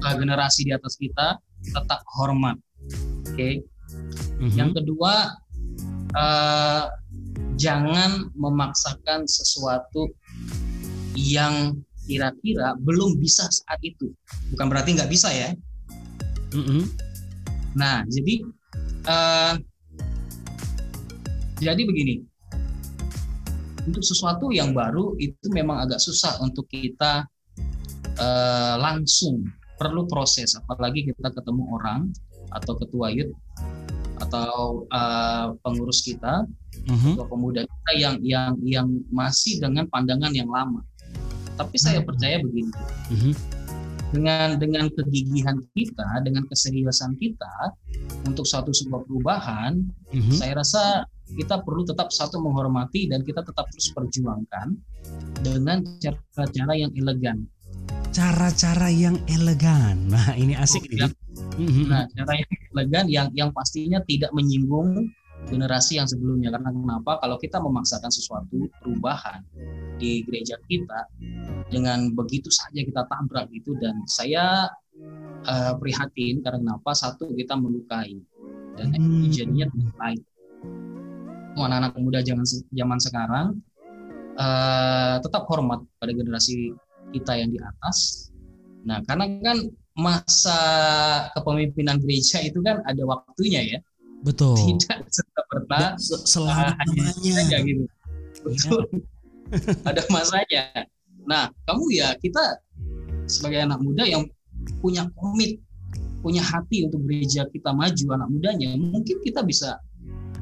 uh, 0.05 0.15
generasi 0.17 0.69
di 0.69 0.73
atas 0.73 0.97
kita 0.97 1.37
tetap 1.63 2.01
hormat 2.17 2.57
oke 2.57 3.37
okay? 3.37 3.61
mm-hmm. 4.41 4.57
yang 4.57 4.71
kedua 4.73 5.37
uh, 6.17 6.85
jangan 7.59 8.31
memaksakan 8.39 9.27
sesuatu 9.27 10.09
yang 11.19 11.75
kira-kira 12.09 12.73
belum 12.81 13.21
bisa 13.21 13.45
saat 13.53 13.77
itu. 13.85 14.09
Bukan 14.57 14.67
berarti 14.73 14.97
nggak 14.97 15.13
bisa 15.13 15.29
ya. 15.29 15.53
Mm-hmm. 16.57 16.83
Nah, 17.77 18.09
jadi 18.09 18.35
uh, 19.05 19.55
jadi 21.61 21.83
begini. 21.85 22.25
Untuk 23.85 24.05
sesuatu 24.05 24.53
yang 24.53 24.77
baru 24.77 25.17
itu 25.17 25.49
memang 25.53 25.85
agak 25.85 26.01
susah 26.01 26.37
untuk 26.45 26.69
kita 26.69 27.25
uh, 28.21 28.75
langsung 28.77 29.49
perlu 29.81 30.05
proses, 30.05 30.53
apalagi 30.61 31.09
kita 31.09 31.33
ketemu 31.33 31.65
orang 31.73 32.13
atau 32.53 32.77
ketua 32.77 33.13
yud 33.13 33.33
atau 34.19 34.85
uh, 34.91 35.55
pengurus 35.63 36.03
kita 36.03 36.45
mm-hmm. 36.91 37.15
atau 37.17 37.27
pemuda 37.31 37.63
kita 37.65 37.93
yang 37.95 38.17
yang 38.21 38.53
yang 38.67 38.89
masih 39.15 39.63
dengan 39.63 39.87
pandangan 39.87 40.35
yang 40.35 40.51
lama 40.51 40.83
tapi 41.59 41.77
saya 41.77 42.01
percaya 42.07 42.39
begini, 42.39 42.71
mm-hmm. 43.11 43.35
dengan 44.15 44.49
dengan 44.57 44.87
kegigihan 44.95 45.59
kita, 45.75 46.23
dengan 46.23 46.47
keseriusan 46.47 47.19
kita 47.19 47.75
untuk 48.25 48.47
suatu 48.47 48.71
sebuah 48.71 49.03
perubahan, 49.05 49.83
mm-hmm. 50.15 50.37
saya 50.39 50.55
rasa 50.55 51.03
kita 51.35 51.61
perlu 51.61 51.85
tetap 51.85 52.09
satu 52.09 52.41
menghormati 52.41 53.11
dan 53.11 53.21
kita 53.21 53.45
tetap 53.45 53.69
terus 53.69 53.93
perjuangkan 53.93 54.79
dengan 55.45 55.85
cara-cara 56.01 56.73
yang 56.79 56.93
elegan. 56.97 57.45
Cara-cara 58.09 58.89
yang 58.89 59.21
elegan. 59.29 60.09
Nah, 60.09 60.33
ini 60.33 60.57
asik 60.57 60.89
oh, 60.89 61.05
ya. 61.05 61.07
Nah, 61.61 62.09
cara 62.17 62.33
yang 62.33 62.51
elegan 62.73 63.05
yang 63.11 63.29
yang 63.37 63.51
pastinya 63.53 64.01
tidak 64.09 64.33
menyinggung 64.33 65.13
generasi 65.47 66.03
yang 66.03 66.09
sebelumnya. 66.11 66.51
Karena 66.51 66.75
kenapa? 66.75 67.23
Kalau 67.23 67.37
kita 67.39 67.63
memaksakan 67.63 68.11
sesuatu 68.11 68.67
perubahan 68.83 69.45
di 69.99 70.27
gereja 70.27 70.59
kita 70.67 71.07
dengan 71.71 72.11
begitu 72.15 72.51
saja 72.51 72.83
kita 72.83 73.07
tabrak 73.07 73.47
gitu 73.55 73.77
dan 73.79 74.03
saya 74.09 74.67
uh, 75.47 75.73
prihatin 75.79 76.43
karena 76.43 76.59
kenapa? 76.59 76.91
Satu 76.97 77.31
kita 77.33 77.55
melukai 77.55 78.19
dan 78.75 78.95
hmm. 78.95 79.31
jadinya 79.31 79.67
baik. 79.99 80.23
Anak-anak 81.59 81.99
muda 81.99 82.23
zaman 82.23 82.47
zaman 82.71 82.99
sekarang 83.03 83.47
uh, 84.39 85.17
tetap 85.19 85.43
hormat 85.51 85.83
pada 85.99 86.15
generasi 86.15 86.71
kita 87.11 87.35
yang 87.35 87.51
di 87.51 87.59
atas. 87.59 88.31
Nah 88.87 89.03
karena 89.03 89.27
kan 89.43 89.59
masa 89.99 90.61
kepemimpinan 91.35 91.99
gereja 91.99 92.39
itu 92.39 92.63
kan 92.63 92.79
ada 92.87 93.03
waktunya 93.03 93.67
ya 93.67 93.79
betul. 94.25 94.57
Tidak 94.57 94.99
serta 95.11 95.41
merta 95.53 95.81
selamanya 96.01 97.11
saja 97.15 97.57
gitu. 97.63 97.85
Betul. 98.45 98.83
Ya. 98.91 99.01
ada 99.89 100.05
masanya 100.13 100.65
nah 101.25 101.49
kamu 101.65 101.85
ya 101.97 102.13
kita 102.21 102.61
sebagai 103.25 103.65
anak 103.65 103.81
muda 103.85 104.05
yang 104.09 104.25
punya 104.81 105.07
komit, 105.17 105.61
punya 106.25 106.43
hati 106.43 106.89
untuk 106.89 107.05
gereja 107.07 107.47
kita 107.53 107.71
maju 107.71 108.05
anak 108.17 108.29
mudanya, 108.33 108.75
mungkin 108.77 109.21
kita 109.23 109.45
bisa 109.45 109.79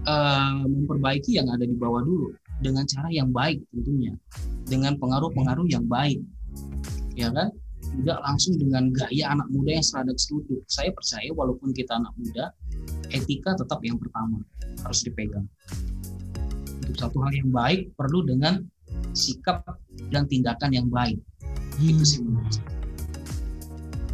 uh, 0.07 0.63
memperbaiki 0.65 1.37
yang 1.37 1.51
ada 1.51 1.67
di 1.67 1.77
bawah 1.77 2.01
dulu 2.03 2.33
dengan 2.63 2.89
cara 2.89 3.13
yang 3.13 3.31
baik 3.35 3.61
tentunya, 3.75 4.17
dengan 4.65 4.97
pengaruh-pengaruh 4.97 5.69
yang 5.69 5.85
baik, 5.85 6.23
ya 7.13 7.29
kan? 7.29 7.53
Tidak 7.95 8.19
langsung 8.23 8.59
dengan 8.59 8.91
gaya 8.91 9.33
anak 9.33 9.49
muda 9.53 9.79
yang 9.79 9.87
seradak 9.87 10.19
seruduk. 10.19 10.63
Saya 10.67 10.91
percaya 10.91 11.31
walaupun 11.33 11.71
kita 11.73 11.97
anak 11.97 12.13
muda, 12.19 12.51
etika 13.15 13.55
tetap 13.55 13.81
yang 13.87 13.97
pertama 13.97 14.43
harus 14.83 15.01
dipegang. 15.07 15.47
Untuk 16.87 16.97
satu 16.99 17.19
hal 17.23 17.33
yang 17.35 17.51
baik 17.51 17.95
perlu 17.95 18.27
dengan 18.27 18.63
sikap 19.17 19.65
dan 20.13 20.29
tindakan 20.29 20.71
yang 20.75 20.89
baik. 20.91 21.19
Hmm. 21.77 21.91
Itu 21.93 22.05
sih 22.05 22.21
menurut 22.23 22.53
saya 22.53 22.77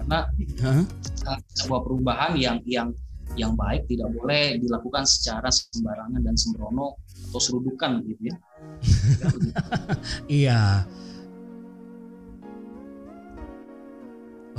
karena 0.02 0.18
huh? 0.66 0.84
uh, 1.30 1.38
sebuah 1.54 1.80
perubahan 1.86 2.32
yang 2.34 2.58
yang 2.66 2.90
yang 3.32 3.56
baik 3.56 3.88
tidak 3.88 4.12
boleh 4.12 4.60
dilakukan 4.60 5.08
secara 5.08 5.48
sembarangan 5.48 6.20
dan 6.20 6.36
sembrono 6.36 7.00
atau 7.30 7.40
serudukan 7.40 8.04
gitu 8.04 8.28
ya. 8.28 8.36
iya. 10.42 10.60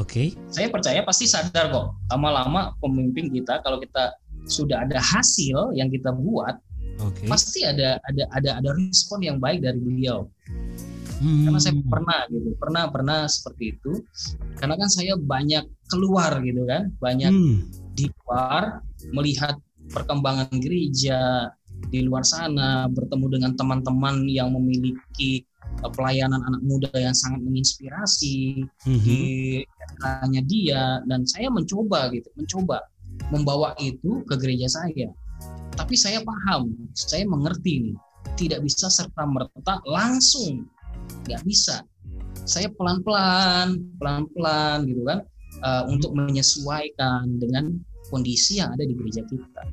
Oke. 0.02 0.34
Okay. 0.34 0.40
Saya 0.50 0.68
percaya 0.74 1.02
pasti 1.06 1.30
sadar 1.30 1.70
kok 1.70 1.94
lama-lama 2.10 2.74
pemimpin 2.82 3.30
kita 3.30 3.62
kalau 3.62 3.78
kita 3.78 4.18
sudah 4.50 4.84
ada 4.84 5.00
hasil 5.00 5.72
yang 5.78 5.88
kita 5.88 6.12
buat, 6.12 6.60
okay. 7.00 7.28
pasti 7.30 7.64
ada 7.64 7.98
ada 8.06 8.24
ada 8.36 8.50
ada 8.60 8.70
respon 8.76 9.24
yang 9.24 9.38
baik 9.40 9.64
dari 9.64 9.80
beliau 9.80 10.28
hmm. 11.24 11.44
karena 11.48 11.60
saya 11.60 11.74
pernah 11.88 12.20
gitu 12.30 12.50
pernah 12.60 12.84
pernah 12.92 13.20
seperti 13.26 13.80
itu 13.80 13.94
karena 14.60 14.76
kan 14.76 14.90
saya 14.92 15.14
banyak 15.16 15.64
keluar 15.88 16.44
gitu 16.44 16.68
kan 16.68 16.92
banyak 17.00 17.32
hmm. 17.32 17.58
di 17.96 18.12
luar 18.24 18.84
melihat 19.16 19.56
perkembangan 19.92 20.52
gereja 20.60 21.52
di 21.90 22.06
luar 22.06 22.24
sana 22.24 22.88
bertemu 22.92 23.40
dengan 23.40 23.52
teman-teman 23.58 24.28
yang 24.30 24.54
memiliki 24.54 25.44
eh, 25.84 25.92
pelayanan 25.92 26.40
anak 26.44 26.62
muda 26.64 26.92
yang 26.96 27.16
sangat 27.16 27.42
menginspirasi 27.44 28.64
hmm. 28.88 29.02
di 29.04 29.22
hanya 30.04 30.42
dia 30.46 31.04
dan 31.08 31.28
saya 31.28 31.52
mencoba 31.52 32.12
gitu 32.14 32.30
mencoba 32.40 32.84
membawa 33.30 33.78
itu 33.78 34.26
ke 34.26 34.36
gereja 34.40 34.70
saya. 34.70 35.10
Tapi 35.74 35.98
saya 35.98 36.22
paham 36.22 36.74
saya 36.94 37.26
mengerti 37.26 37.90
nih 37.90 37.98
tidak 38.38 38.66
bisa 38.66 38.90
serta 38.90 39.26
merta 39.26 39.82
langsung 39.86 40.66
nggak 41.30 41.44
bisa. 41.46 41.82
Saya 42.44 42.68
pelan-pelan 42.74 43.80
pelan-pelan 44.02 44.90
gitu 44.90 45.02
kan 45.06 45.20
uh, 45.62 45.84
untuk 45.88 46.12
menyesuaikan 46.18 47.38
dengan 47.38 47.78
kondisi 48.10 48.62
yang 48.62 48.74
ada 48.74 48.84
di 48.86 48.94
gereja 48.94 49.24
kita 49.26 49.64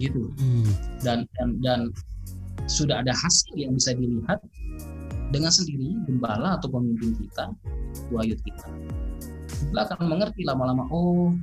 gitu. 0.00 0.32
Hmm. 0.40 0.66
dan 1.04 1.28
dan 1.36 1.48
dan 1.60 1.80
sudah 2.66 3.04
ada 3.04 3.12
hasil 3.12 3.54
yang 3.56 3.76
bisa 3.76 3.92
dilihat 3.92 4.40
dengan 5.30 5.52
sendiri 5.52 5.94
gembala 6.08 6.58
atau 6.58 6.72
pemimpin 6.72 7.14
kita 7.20 7.52
wayut 8.10 8.40
kita. 8.42 8.68
Kita 9.70 9.80
akan 9.86 10.08
mengerti 10.08 10.42
lama-lama 10.48 10.88
oh 10.90 11.36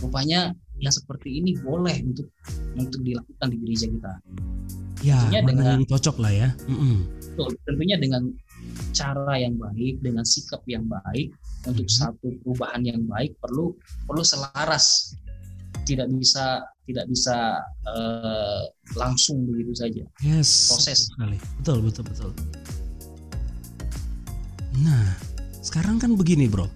rupanya 0.00 0.54
yang 0.80 0.94
seperti 0.94 1.42
ini 1.42 1.58
boleh 1.60 2.00
untuk 2.06 2.30
untuk 2.78 3.00
dilakukan 3.04 3.46
di 3.52 3.56
gereja 3.60 3.86
kita. 3.90 4.12
Ya 5.04 5.20
dengan 5.44 5.84
cocok 5.84 6.16
lah 6.22 6.32
ya. 6.32 6.48
Mm 6.70 6.78
-mm 6.78 7.20
betul. 7.40 7.56
Tentunya 7.64 7.96
dengan 7.96 8.22
cara 8.92 9.34
yang 9.40 9.56
baik 9.56 10.04
dengan 10.04 10.24
sikap 10.28 10.60
yang 10.68 10.84
baik 10.84 11.32
untuk 11.64 11.88
hmm. 11.88 11.96
satu 11.96 12.28
perubahan 12.44 12.84
yang 12.84 13.00
baik 13.08 13.32
perlu 13.40 13.72
perlu 14.04 14.20
selaras 14.20 15.16
tidak 15.86 16.08
bisa 16.12 16.64
tidak 16.84 17.06
bisa 17.06 17.62
uh, 17.86 18.62
langsung 18.98 19.46
begitu 19.46 19.72
saja 19.76 20.02
yes 20.24 20.74
proses 20.74 21.08
sekali 21.12 21.38
betul 21.62 21.78
betul 21.84 22.04
betul 22.08 22.30
nah 24.80 25.14
sekarang 25.60 26.00
kan 26.00 26.16
begini 26.16 26.50
bro 26.50 26.66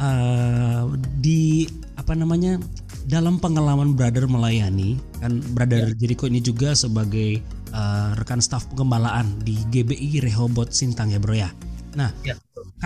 uh, 0.00 0.92
di 1.20 1.66
apa 1.96 2.12
namanya 2.12 2.60
dalam 3.06 3.38
pengalaman 3.38 3.94
brother 3.94 4.26
melayani 4.26 4.98
kan 5.22 5.38
brother 5.54 5.94
ya. 5.94 5.96
Jericho 5.96 6.26
ini 6.26 6.42
juga 6.42 6.74
sebagai 6.74 7.38
uh, 7.70 8.18
rekan 8.18 8.42
staf 8.42 8.66
pengembalaan 8.74 9.38
di 9.46 9.54
GBI 9.70 10.26
Rehobot 10.26 10.74
Sintang 10.74 11.14
ya 11.14 11.22
bro 11.22 11.34
ya. 11.34 11.50
Nah, 11.94 12.12
ya. 12.26 12.34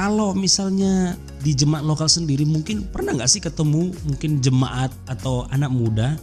Kalau 0.00 0.32
misalnya 0.32 1.12
di 1.44 1.52
jemaat 1.52 1.84
lokal 1.84 2.08
sendiri 2.08 2.48
mungkin 2.48 2.88
pernah 2.88 3.12
nggak 3.12 3.28
sih 3.28 3.36
ketemu 3.44 3.92
mungkin 4.08 4.40
jemaat 4.40 4.88
atau 5.04 5.44
anak 5.52 5.68
muda 5.68 6.16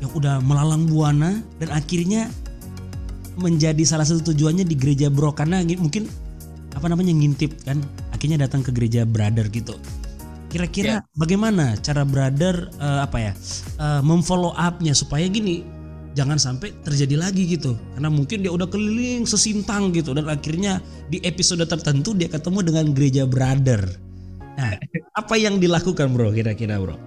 yang 0.00 0.08
udah 0.16 0.40
melalang 0.40 0.88
buana 0.88 1.44
dan 1.60 1.68
akhirnya 1.68 2.32
menjadi 3.36 3.84
salah 3.84 4.08
satu 4.08 4.32
tujuannya 4.32 4.64
di 4.64 4.72
gereja 4.72 5.12
bro 5.12 5.36
karena 5.36 5.60
mungkin 5.76 6.08
apa 6.72 6.88
namanya 6.88 7.12
ngintip 7.12 7.52
kan 7.68 7.84
akhirnya 8.16 8.48
datang 8.48 8.64
ke 8.64 8.72
gereja 8.72 9.04
brother 9.04 9.44
gitu. 9.52 9.76
Kira-kira 10.48 11.04
ya. 11.04 11.04
bagaimana 11.12 11.76
cara 11.84 12.08
brother 12.08 12.72
uh, 12.80 13.04
apa 13.04 13.18
ya 13.20 13.32
uh, 13.76 14.00
memfollow 14.00 14.56
upnya 14.56 14.96
supaya 14.96 15.28
gini 15.28 15.68
jangan 16.18 16.34
sampai 16.34 16.74
terjadi 16.82 17.14
lagi 17.14 17.46
gitu. 17.46 17.78
Karena 17.94 18.10
mungkin 18.10 18.42
dia 18.42 18.50
udah 18.50 18.66
keliling 18.66 19.22
sesintang 19.22 19.94
gitu 19.94 20.10
dan 20.10 20.26
akhirnya 20.26 20.82
di 21.06 21.22
episode 21.22 21.62
tertentu 21.62 22.18
dia 22.18 22.26
ketemu 22.26 22.58
dengan 22.66 22.86
gereja 22.90 23.22
brother. 23.22 23.86
Nah 24.58 24.74
apa 25.14 25.34
yang 25.38 25.62
dilakukan 25.62 26.10
bro 26.10 26.34
kira-kira 26.34 26.82
bro? 26.82 26.98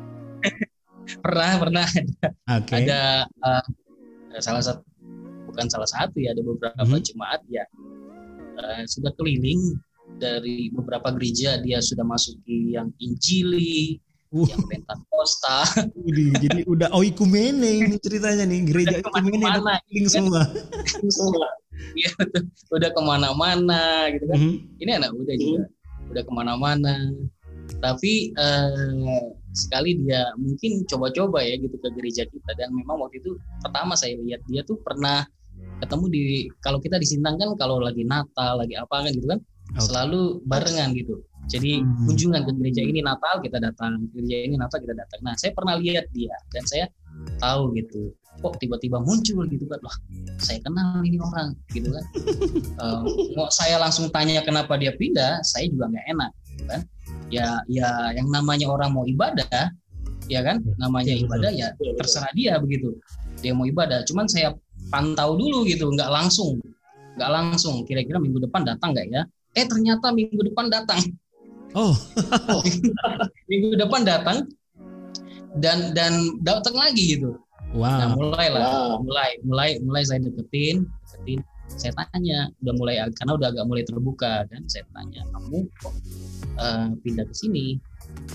Pernah 1.26 1.52
pernah. 1.60 1.88
Okay. 2.48 2.88
ada 2.88 3.28
uh, 3.44 3.64
salah 4.40 4.64
satu 4.64 4.80
bukan 5.52 5.68
salah 5.68 5.90
satu 5.92 6.16
ya 6.24 6.32
ada 6.32 6.40
beberapa 6.40 6.88
hmm. 6.88 7.04
jemaat 7.04 7.44
ya 7.52 7.68
uh, 8.56 8.88
sudah 8.88 9.12
keliling 9.20 9.76
dari 10.16 10.72
beberapa 10.72 11.12
gereja. 11.12 11.60
Dia 11.60 11.84
sudah 11.84 12.08
masuki 12.08 12.80
yang 12.80 12.96
injili 13.04 14.00
Uh. 14.32 14.48
yang 14.48 14.64
Pentakosta. 14.64 15.68
jadi 16.40 16.64
udah 16.64 16.88
oikumene 16.96 17.84
ini 17.84 17.96
ceritanya 18.00 18.48
nih 18.48 18.64
gereja 18.64 18.96
oikumene 19.04 19.44
mana 19.44 19.76
ya, 19.92 20.08
semua. 20.08 20.48
semua. 21.12 21.48
Iya 21.92 22.12
udah 22.72 22.90
ke 22.96 23.02
mana-mana 23.04 24.08
gitu 24.16 24.26
kan. 24.32 24.38
Mm 24.40 24.48
-hmm. 24.48 24.82
Ini 24.82 24.92
anak 25.04 25.12
muda 25.20 25.34
juga 25.36 25.62
udah 26.16 26.24
ke 26.24 26.32
mana-mana. 26.32 26.96
Tapi 27.84 28.32
uh, 28.36 29.36
sekali 29.52 30.00
dia 30.00 30.32
mungkin 30.40 30.88
coba-coba 30.88 31.44
ya 31.44 31.60
gitu 31.60 31.76
ke 31.76 31.90
gereja 31.96 32.24
kita 32.24 32.52
dan 32.56 32.72
memang 32.72 33.04
waktu 33.04 33.20
itu 33.20 33.36
pertama 33.60 34.00
saya 34.00 34.16
lihat 34.24 34.40
dia 34.48 34.64
tuh 34.64 34.80
pernah 34.80 35.28
ketemu 35.84 36.06
di 36.08 36.24
kalau 36.64 36.80
kita 36.80 36.96
di 37.02 37.08
Sintang 37.08 37.36
kan 37.36 37.52
kalau 37.60 37.82
lagi 37.84 38.08
Natal 38.08 38.64
lagi 38.64 38.78
apa 38.80 39.04
kan 39.04 39.12
gitu 39.12 39.28
kan 39.28 39.40
okay. 39.76 39.82
selalu 39.82 40.40
barengan 40.48 40.94
gitu 40.96 41.20
jadi 41.52 41.84
hmm. 41.84 42.08
kunjungan 42.08 42.42
ke 42.48 42.52
gereja 42.56 42.82
ini 42.88 43.04
Natal 43.04 43.44
kita 43.44 43.60
datang, 43.60 44.08
gereja 44.16 44.38
ini 44.48 44.56
Natal 44.56 44.80
kita 44.80 44.96
datang. 44.96 45.20
Nah, 45.20 45.36
saya 45.36 45.52
pernah 45.52 45.76
lihat 45.76 46.08
dia 46.16 46.32
dan 46.56 46.64
saya 46.64 46.88
tahu 47.44 47.76
gitu. 47.76 48.16
Kok 48.40 48.56
tiba-tiba 48.64 49.04
muncul 49.04 49.44
gitu 49.52 49.68
kan? 49.68 49.84
Wah, 49.84 49.98
saya 50.40 50.64
kenal 50.64 51.04
ini 51.04 51.20
orang 51.20 51.52
gitu 51.76 51.92
kan. 51.92 52.06
uh, 52.80 53.04
mau 53.36 53.52
saya 53.52 53.76
langsung 53.84 54.08
tanya 54.16 54.40
kenapa 54.48 54.80
dia 54.80 54.96
pindah, 54.96 55.44
saya 55.44 55.68
juga 55.68 55.92
nggak 55.92 56.06
enak 56.16 56.32
gitu 56.56 56.64
kan. 56.72 56.82
Ya 57.28 57.60
ya 57.68 58.16
yang 58.16 58.32
namanya 58.32 58.72
orang 58.72 58.96
mau 58.96 59.04
ibadah, 59.04 59.76
ya 60.32 60.40
kan? 60.48 60.64
Namanya 60.80 61.12
ibadah 61.20 61.52
ya 61.52 61.76
terserah 62.00 62.32
dia 62.32 62.56
begitu. 62.64 62.96
dia 63.42 63.58
mau 63.58 63.66
ibadah 63.66 64.06
cuman 64.06 64.30
saya 64.30 64.54
pantau 64.94 65.34
dulu 65.34 65.66
gitu 65.66 65.90
nggak 65.90 66.14
langsung 66.14 66.62
nggak 67.18 67.32
langsung 67.32 67.82
kira-kira 67.90 68.22
minggu 68.22 68.38
depan 68.38 68.62
datang 68.62 68.94
nggak 68.94 69.08
ya 69.10 69.26
eh 69.58 69.66
ternyata 69.66 70.14
minggu 70.14 70.46
depan 70.46 70.70
datang 70.70 71.02
oh. 71.76 71.96
Minggu 73.50 73.76
depan 73.78 74.04
datang 74.04 74.48
dan 75.60 75.92
dan 75.92 76.40
datang 76.44 76.76
lagi 76.76 77.20
gitu. 77.20 77.36
Wow. 77.72 77.88
Nah 77.88 78.10
mulai 78.16 78.48
lah 78.52 78.64
wow. 78.64 79.00
mulai 79.04 79.32
mulai 79.44 79.70
mulai 79.84 80.04
saya 80.04 80.20
deketin 80.24 80.88
deketin. 80.88 81.40
Saya 81.72 81.96
tanya 81.96 82.52
udah 82.60 82.74
mulai 82.76 82.96
karena 83.16 83.32
udah 83.40 83.48
agak 83.48 83.64
mulai 83.64 83.84
terbuka 83.88 84.44
dan 84.52 84.68
saya 84.68 84.84
tanya 84.92 85.24
kamu 85.32 85.64
kok 85.80 85.96
uh, 86.60 86.92
pindah 87.00 87.24
ke 87.24 87.36
sini? 87.36 87.80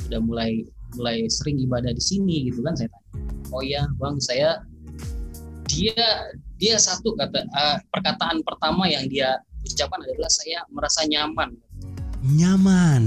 Udah 0.08 0.20
mulai 0.24 0.64
mulai 0.96 1.28
sering 1.28 1.60
ibadah 1.60 1.92
di 1.92 2.00
sini 2.00 2.48
gitu 2.48 2.64
kan 2.64 2.72
saya 2.72 2.88
tanya. 2.88 3.20
Oh 3.52 3.60
ya 3.60 3.84
bang 4.00 4.16
saya 4.24 4.64
dia 5.68 6.32
dia 6.56 6.80
satu 6.80 7.12
kata 7.12 7.44
uh, 7.52 7.76
perkataan 7.92 8.40
pertama 8.40 8.88
yang 8.88 9.04
dia 9.12 9.36
ucapkan 9.66 10.00
adalah 10.00 10.32
saya 10.32 10.64
merasa 10.72 11.04
nyaman 11.04 11.58
nyaman 12.26 13.04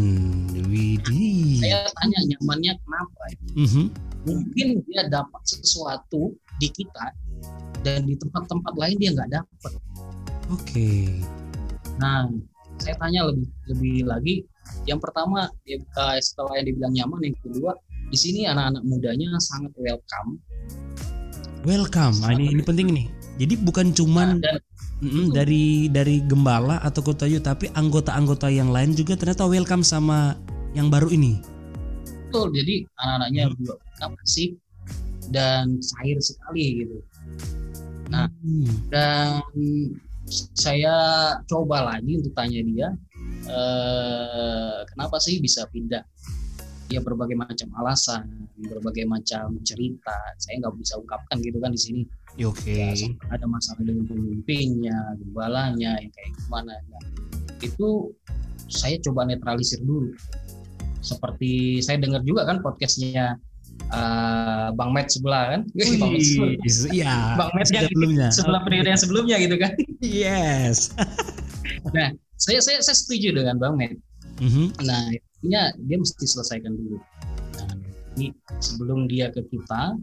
Widih. 0.72 1.60
saya 1.60 1.84
tanya 2.00 2.20
nyamannya 2.24 2.74
kenapa 2.80 3.22
ya? 3.28 3.40
mm-hmm. 3.68 3.86
mungkin 4.24 4.68
dia 4.88 5.04
dapat 5.12 5.42
sesuatu 5.44 6.32
di 6.60 6.68
kita 6.72 7.12
dan 7.84 8.08
di 8.08 8.16
tempat-tempat 8.16 8.74
lain 8.80 8.96
dia 8.96 9.12
nggak 9.12 9.32
dapat 9.44 9.72
oke 10.48 10.64
okay. 10.64 11.20
nah 12.00 12.32
saya 12.80 12.96
tanya 12.96 13.28
lebih 13.28 13.48
lebih 13.68 13.98
lagi 14.08 14.36
yang 14.88 15.04
pertama 15.04 15.52
uh, 15.52 16.18
setelah 16.24 16.56
yang 16.64 16.68
dibilang 16.72 16.94
nyaman 16.96 17.20
yang 17.28 17.38
kedua 17.44 17.76
di 18.10 18.18
sini 18.18 18.48
anak-anak 18.48 18.84
mudanya 18.88 19.36
sangat 19.44 19.76
welcome 19.76 20.40
welcome 21.68 22.16
nah, 22.24 22.32
ini 22.32 22.56
ini 22.56 22.64
penting 22.64 22.88
nih 22.96 23.08
jadi 23.36 23.54
bukan 23.60 23.92
cuman 23.92 24.40
nah, 24.40 24.56
dan, 24.56 24.69
mm, 25.02 25.36
dari 25.36 25.88
dari 25.92 26.22
gembala 26.24 26.80
atau 26.84 27.02
kota 27.04 27.26
yu 27.26 27.40
tapi 27.40 27.72
anggota-anggota 27.74 28.52
yang 28.52 28.72
lain 28.72 28.96
juga 28.96 29.16
ternyata 29.16 29.48
welcome 29.48 29.84
sama 29.84 30.36
yang 30.76 30.88
baru 30.88 31.10
ini 31.12 31.40
betul 32.30 32.54
jadi 32.54 32.86
anak-anaknya 33.02 33.44
hmm. 33.50 33.56
juga 33.58 33.74
sih 34.28 34.54
dan 35.34 35.82
cair 35.82 36.18
sekali 36.22 36.86
gitu 36.86 36.98
nah 38.10 38.30
hmm. 38.30 38.90
dan 38.94 39.42
saya 40.54 40.96
coba 41.50 41.98
lagi 41.98 42.22
untuk 42.22 42.34
tanya 42.38 42.62
dia 42.62 42.90
eh, 43.50 44.80
kenapa 44.94 45.18
sih 45.18 45.42
bisa 45.42 45.66
pindah 45.74 46.06
ya 46.90 47.00
berbagai 47.06 47.38
macam 47.38 47.70
alasan, 47.78 48.50
berbagai 48.58 49.06
macam 49.06 49.62
cerita. 49.62 50.18
Saya 50.42 50.66
nggak 50.66 50.76
bisa 50.82 50.98
ungkapkan 50.98 51.38
gitu 51.40 51.62
kan 51.62 51.72
di 51.72 51.80
sini. 51.80 52.02
Oke. 52.46 52.72
Okay. 52.72 52.96
Ya, 52.96 53.10
ada 53.32 53.46
masalah 53.48 53.84
dengan 53.84 54.06
pemimpinnya, 54.08 54.98
gembalanya, 55.20 56.00
yang 56.00 56.12
kayak 56.14 56.32
gimana. 56.46 56.74
Ya. 56.88 57.00
Itu 57.64 58.16
saya 58.70 58.96
coba 59.04 59.28
netralisir 59.28 59.82
dulu. 59.84 60.16
Seperti 61.00 61.80
saya 61.80 62.00
dengar 62.00 62.24
juga 62.28 62.44
kan 62.44 62.60
podcastnya 62.60 63.40
uh, 63.92 64.72
Bang 64.76 64.92
Met 64.92 65.12
sebelah 65.12 65.58
kan? 65.58 65.62
Wih, 65.76 66.00
Bang 66.00 66.16
Met 66.16 66.24
sebelah. 66.24 66.54
Iya. 66.92 67.16
Bang 67.36 67.52
Met 67.56 67.68
yang 67.72 67.88
sebelumnya. 67.92 68.28
sebelah 68.32 68.62
periode 68.64 68.88
yang 68.92 69.02
sebelumnya 69.02 69.36
gitu 69.40 69.56
kan? 69.60 69.72
Yes. 70.00 70.96
nah, 71.96 72.12
saya 72.40 72.60
saya 72.64 72.80
saya 72.80 72.96
setuju 72.96 73.36
dengan 73.36 73.60
Bang 73.60 73.76
Met. 73.76 73.96
Mm 74.40 74.48
-hmm. 74.48 74.68
Nah, 74.88 75.12
artinya 75.40 75.72
dia 75.88 75.96
mesti 75.96 76.26
selesaikan 76.28 76.76
dulu 76.76 77.00
nah, 77.56 77.72
ini 78.20 78.36
sebelum 78.60 79.08
dia 79.08 79.32
ke 79.32 79.40
kita 79.48 79.96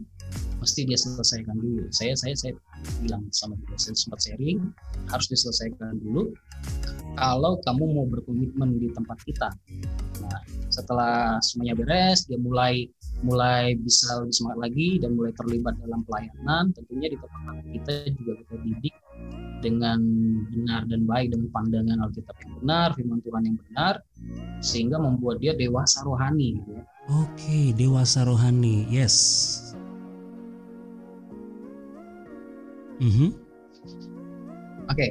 mesti 0.57 0.89
dia 0.89 0.97
selesaikan 0.97 1.55
dulu 1.57 1.85
saya 1.93 2.13
saya 2.17 2.33
saya 2.33 2.53
bilang 3.01 3.23
sama 3.33 3.57
saya 3.77 3.93
sempat 3.93 4.19
sharing 4.25 4.59
harus 5.09 5.27
diselesaikan 5.29 6.01
dulu 6.01 6.33
kalau 7.17 7.57
kamu 7.65 7.83
mau 7.93 8.05
berkomitmen 8.09 8.77
di 8.81 8.89
tempat 8.93 9.17
kita 9.25 9.49
nah 10.21 10.39
setelah 10.73 11.37
semuanya 11.45 11.77
beres 11.77 12.25
dia 12.25 12.37
mulai 12.41 12.89
mulai 13.25 13.73
bisa 13.77 14.21
lebih 14.21 14.33
semangat 14.33 14.59
lagi 14.69 14.89
dan 15.01 15.17
mulai 15.17 15.33
terlibat 15.33 15.73
dalam 15.81 16.01
pelayanan 16.05 16.69
tentunya 16.73 17.07
di 17.13 17.17
tempat 17.17 17.55
kita 17.73 17.93
juga 18.13 18.31
kita 18.45 18.55
didik 18.65 18.95
dengan 19.61 19.99
benar 20.53 20.85
dan 20.85 21.01
baik 21.09 21.33
dengan 21.33 21.49
pandangan 21.49 21.97
Alkitab 22.05 22.35
yang 22.45 22.53
benar, 22.61 22.87
firman 22.93 23.19
Tuhan 23.25 23.43
yang 23.45 23.57
benar, 23.69 23.93
sehingga 24.61 24.97
membuat 25.01 25.41
dia 25.41 25.57
dewasa 25.57 26.05
rohani. 26.05 26.61
Gitu 26.61 26.71
ya. 26.77 26.83
Oke, 27.07 27.59
dewasa 27.73 28.27
rohani, 28.27 28.85
yes. 28.91 29.15
Mm 32.97 33.11
-hmm. 33.11 33.29
Oke. 34.87 34.95
Okay. 34.95 35.09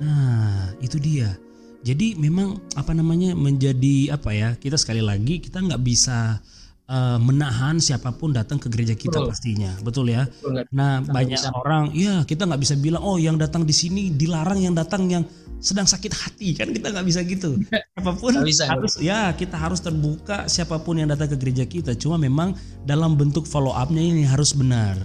Nah, 0.00 0.74
itu 0.82 0.98
dia. 0.98 1.36
Jadi 1.84 2.16
memang 2.16 2.56
apa 2.80 2.96
namanya 2.96 3.36
menjadi 3.36 4.16
apa 4.16 4.32
ya? 4.32 4.56
Kita 4.56 4.80
sekali 4.80 5.04
lagi 5.04 5.36
kita 5.36 5.60
nggak 5.60 5.84
bisa 5.84 6.40
uh, 6.88 7.18
menahan 7.20 7.76
siapa 7.76 8.12
pun 8.16 8.32
datang 8.32 8.56
ke 8.56 8.72
gereja 8.72 8.96
kita 8.96 9.20
betul. 9.20 9.28
pastinya, 9.28 9.70
betul 9.84 10.06
ya. 10.08 10.24
Betul. 10.24 10.64
Nah 10.72 11.04
kita 11.04 11.12
banyak 11.12 11.40
bisa. 11.40 11.52
orang, 11.52 11.84
ya 11.92 12.24
kita 12.24 12.48
nggak 12.48 12.60
bisa 12.64 12.74
bilang 12.80 13.04
oh 13.04 13.20
yang 13.20 13.36
datang 13.36 13.68
di 13.68 13.76
sini 13.76 14.08
dilarang 14.12 14.64
yang 14.64 14.72
datang 14.72 15.12
yang 15.12 15.24
sedang 15.60 15.88
sakit 15.88 16.12
hati 16.12 16.52
kan 16.56 16.72
kita 16.72 16.88
nggak 16.92 17.04
bisa 17.04 17.20
gitu. 17.24 17.56
Siapa 18.00 18.12
pun 18.16 18.32
bisa, 18.44 18.64
harus 18.64 18.96
ya 19.00 19.32
kita 19.36 19.56
harus 19.56 19.80
terbuka 19.80 20.44
siapa 20.44 20.76
pun 20.80 21.00
yang 21.00 21.08
datang 21.08 21.32
ke 21.32 21.36
gereja 21.36 21.64
kita. 21.64 21.92
Cuma 21.96 22.20
memang 22.20 22.52
dalam 22.84 23.16
bentuk 23.16 23.48
follow 23.48 23.72
upnya 23.72 24.00
ini 24.00 24.24
harus 24.24 24.52
benar. 24.52 24.96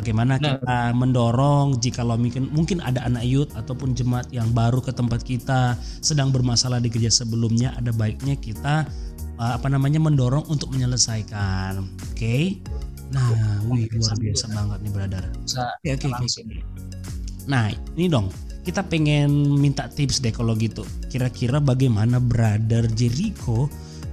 Bagaimana 0.00 0.40
nah. 0.40 0.56
kita 0.56 0.78
mendorong 0.96 1.76
jika 1.76 2.00
lo 2.00 2.16
mungkin 2.16 2.48
mungkin 2.48 2.80
ada 2.80 3.04
anak 3.04 3.20
youth 3.28 3.52
ataupun 3.52 3.92
jemaat 3.92 4.32
yang 4.32 4.48
baru 4.56 4.80
ke 4.80 4.96
tempat 4.96 5.20
kita 5.20 5.76
sedang 6.00 6.32
bermasalah 6.32 6.80
di 6.80 6.88
gereja 6.88 7.12
sebelumnya 7.12 7.76
ada 7.76 7.92
baiknya 7.92 8.40
kita 8.40 8.88
uh, 9.36 9.52
apa 9.60 9.68
namanya 9.68 10.00
mendorong 10.00 10.48
untuk 10.48 10.72
menyelesaikan. 10.72 11.84
Oke. 11.84 12.16
Okay? 12.16 12.44
Nah, 13.12 13.28
wih 13.68 13.92
luar 13.92 14.16
biasa 14.16 14.48
banget 14.56 14.78
nih 14.88 14.92
brother. 14.96 15.24
Oke 15.44 15.88
oke 16.00 16.06
oke. 16.08 16.56
Nah, 17.44 17.68
ini 18.00 18.08
dong 18.08 18.32
kita 18.64 18.80
pengen 18.88 19.60
minta 19.60 19.84
tips 19.84 20.24
deh 20.24 20.32
kalau 20.32 20.56
gitu. 20.56 20.80
Kira-kira 21.12 21.60
bagaimana 21.60 22.16
brother 22.16 22.88
Jericho 22.96 23.68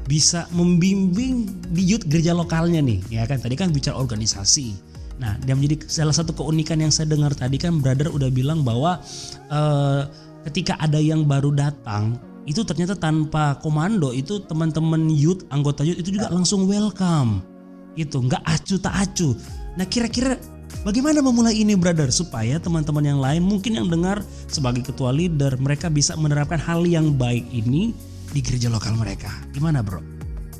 bisa 0.07 0.47
membimbing 0.55 1.47
di 1.71 1.83
youth 1.83 2.07
gereja 2.07 2.31
lokalnya 2.31 2.79
nih, 2.79 2.99
ya 3.11 3.23
kan? 3.27 3.43
Tadi 3.43 3.55
kan 3.59 3.75
bicara 3.75 3.99
organisasi. 3.99 4.86
Nah, 5.17 5.33
dia 5.41 5.57
menjadi 5.57 5.89
salah 5.89 6.13
satu 6.13 6.33
keunikan 6.33 6.77
yang 6.77 6.93
saya 6.93 7.09
dengar 7.09 7.33
tadi 7.33 7.57
kan 7.57 7.81
brother 7.81 8.13
udah 8.13 8.29
bilang 8.29 8.61
bahwa 8.61 9.01
uh, 9.49 10.05
ketika 10.45 10.77
ada 10.77 11.01
yang 11.01 11.25
baru 11.25 11.49
datang 11.51 12.21
itu 12.47 12.63
ternyata 12.63 12.95
tanpa 12.95 13.59
komando 13.59 14.15
itu 14.15 14.39
teman-teman 14.47 15.11
youth 15.11 15.43
anggota 15.51 15.83
youth 15.83 15.99
itu 15.99 16.15
juga 16.15 16.31
langsung 16.31 16.63
welcome. 16.69 17.43
Itu 17.99 18.23
nggak 18.23 18.45
acu 18.45 18.79
tak 18.79 18.95
acu. 18.95 19.35
Nah 19.75 19.83
kira-kira 19.83 20.39
bagaimana 20.87 21.19
memulai 21.19 21.59
ini 21.59 21.75
brother? 21.75 22.07
Supaya 22.07 22.61
teman-teman 22.61 23.03
yang 23.03 23.19
lain 23.19 23.43
mungkin 23.43 23.75
yang 23.75 23.91
dengar 23.91 24.23
sebagai 24.47 24.85
ketua 24.85 25.11
leader 25.11 25.59
mereka 25.59 25.91
bisa 25.91 26.15
menerapkan 26.15 26.61
hal 26.61 26.87
yang 26.87 27.11
baik 27.19 27.43
ini 27.51 27.91
di 28.31 28.39
gereja 28.39 28.71
lokal 28.71 28.95
mereka. 28.95 29.33
Gimana 29.51 29.83
bro? 29.83 29.99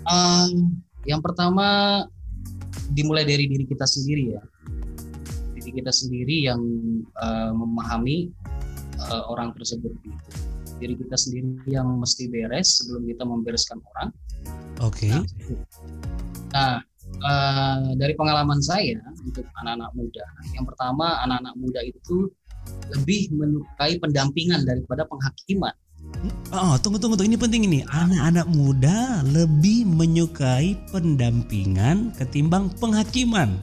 Um, 0.04 0.76
yang 1.08 1.24
pertama 1.24 2.04
dimulai 2.94 3.24
dari 3.28 3.50
diri 3.50 3.66
kita 3.68 3.86
sendiri 3.86 4.38
ya 4.38 4.42
diri 5.58 5.72
kita 5.84 5.92
sendiri 5.92 6.48
yang 6.48 6.62
uh, 7.20 7.52
memahami 7.52 8.32
uh, 9.10 9.28
orang 9.30 9.52
tersebut 9.58 9.92
gitu 10.06 10.30
diri 10.78 10.94
kita 10.94 11.18
sendiri 11.18 11.58
yang 11.68 11.90
mesti 11.98 12.30
beres 12.30 12.82
sebelum 12.82 13.04
kita 13.10 13.24
membereskan 13.26 13.82
orang. 13.94 14.10
Oke. 14.86 15.10
Okay. 15.10 15.12
Nah, 15.12 15.26
nah 16.54 16.74
uh, 17.26 17.80
dari 17.98 18.13
pengalaman 18.13 18.62
saya 18.62 19.02
untuk 19.26 19.46
anak-anak 19.65 19.92
muda, 19.98 20.25
yang 20.54 20.65
pertama 20.69 21.17
anak-anak 21.25 21.56
muda 21.58 21.82
itu 21.82 22.30
lebih 22.94 23.32
menyukai 23.34 23.98
pendampingan 23.98 24.63
daripada 24.63 25.08
penghakiman. 25.10 25.73
Oh, 26.49 26.73
tunggu 26.81 26.97
tunggu 26.97 27.13
tunggu 27.19 27.29
ini 27.29 27.37
penting 27.37 27.63
ini. 27.69 27.79
Anak-anak 27.87 28.47
muda 28.49 29.21
lebih 29.27 29.85
menyukai 29.85 30.73
pendampingan 30.89 32.15
ketimbang 32.17 32.73
penghakiman. 32.81 33.62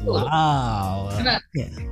Wow. 0.00 1.12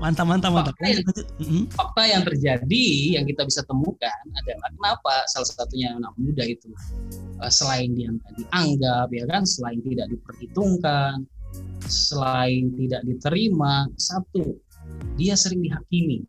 Mantap 0.00 0.24
mantap 0.24 0.50
mantap. 0.56 0.74
Fakta 0.80 0.88
yang, 0.88 1.04
mm-hmm. 1.04 1.64
fakta 1.76 2.02
yang 2.08 2.22
terjadi 2.24 2.86
yang 3.20 3.24
kita 3.28 3.44
bisa 3.44 3.60
temukan 3.68 4.24
adalah 4.32 4.68
kenapa 4.72 5.14
salah 5.28 5.44
satunya 5.44 5.92
anak 5.92 6.16
muda 6.16 6.44
itu 6.48 6.72
uh, 7.36 7.52
selain 7.52 7.92
dia 7.92 8.08
dianggap 8.40 9.12
ya 9.12 9.24
kan, 9.28 9.44
selain 9.44 9.84
tidak 9.84 10.08
diperhitungkan, 10.08 11.28
selain 11.84 12.72
tidak 12.80 13.04
diterima, 13.04 13.92
satu 14.00 14.56
dia 15.20 15.36
sering 15.36 15.60
dihakimi. 15.60 16.24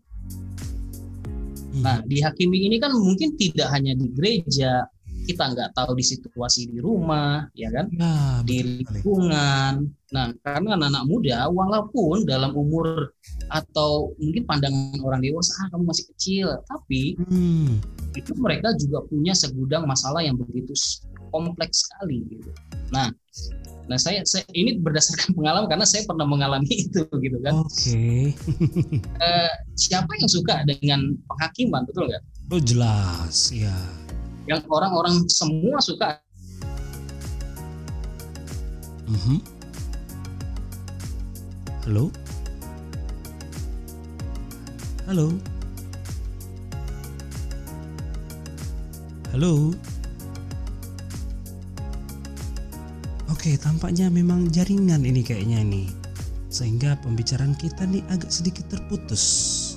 Nah, 1.70 2.02
dihakimi 2.04 2.66
ini 2.66 2.82
kan 2.82 2.92
mungkin 2.98 3.38
tidak 3.38 3.70
hanya 3.70 3.94
di 3.94 4.10
gereja, 4.10 4.90
kita 5.30 5.44
nggak 5.54 5.70
tahu 5.78 5.94
di 5.94 6.02
situasi 6.02 6.74
di 6.74 6.82
rumah, 6.82 7.46
ya 7.54 7.70
kan, 7.70 7.86
Ya, 7.94 8.42
di 8.42 8.82
lingkungan. 8.82 9.86
Nah, 10.10 10.26
karena 10.42 10.74
anak-anak 10.74 11.04
muda, 11.06 11.38
walaupun 11.54 12.26
dalam 12.26 12.58
umur 12.58 13.14
atau 13.54 14.10
mungkin 14.18 14.50
pandangan 14.50 14.98
orang 15.06 15.22
dewasa, 15.22 15.54
ah 15.62 15.68
kamu 15.70 15.84
masih 15.86 16.06
kecil, 16.16 16.48
tapi 16.66 17.14
Hmm, 17.30 17.78
itu 18.18 18.34
mereka 18.42 18.74
juga 18.74 19.06
punya 19.06 19.38
segudang 19.38 19.86
masalah 19.86 20.26
yang 20.26 20.34
begitu 20.34 20.74
kompleks 21.30 21.86
sekali. 21.86 22.26
Gitu. 22.26 22.50
Nah, 22.90 23.14
nah 23.86 23.98
saya, 24.02 24.26
saya 24.26 24.46
ini 24.58 24.82
berdasarkan 24.82 25.34
pengalaman 25.38 25.70
karena 25.70 25.86
saya 25.86 26.10
pernah 26.10 26.26
mengalami 26.26 26.74
itu, 26.90 27.06
gitu 27.06 27.38
kan. 27.46 27.54
Oke. 27.62 28.34
Eh, 29.22 29.54
siapa 29.80 30.12
yang 30.20 30.28
suka 30.28 30.68
dengan 30.68 31.16
penghakiman, 31.32 31.88
betul 31.88 32.12
nggak? 32.12 32.24
Oh 32.52 32.60
jelas, 32.60 33.56
ya. 33.56 33.72
Yang 34.44 34.68
orang-orang 34.68 35.24
semua 35.32 35.80
suka 35.80 36.20
Mhm. 39.10 39.42
Halo? 41.90 42.14
Halo? 45.10 45.28
Halo? 49.34 49.74
Oke, 53.34 53.58
tampaknya 53.58 54.14
memang 54.14 54.54
jaringan 54.54 55.02
ini 55.02 55.26
kayaknya 55.26 55.66
nih. 55.66 55.90
Sehingga 56.54 56.94
pembicaraan 57.02 57.58
kita 57.58 57.90
nih 57.90 58.06
agak 58.14 58.30
sedikit 58.30 58.70
terputus. 58.70 59.69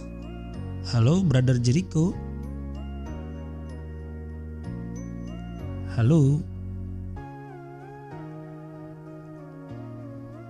Halo, 0.93 1.25
Brother 1.25 1.57
Jericho? 1.57 2.13
Halo? 5.97 6.37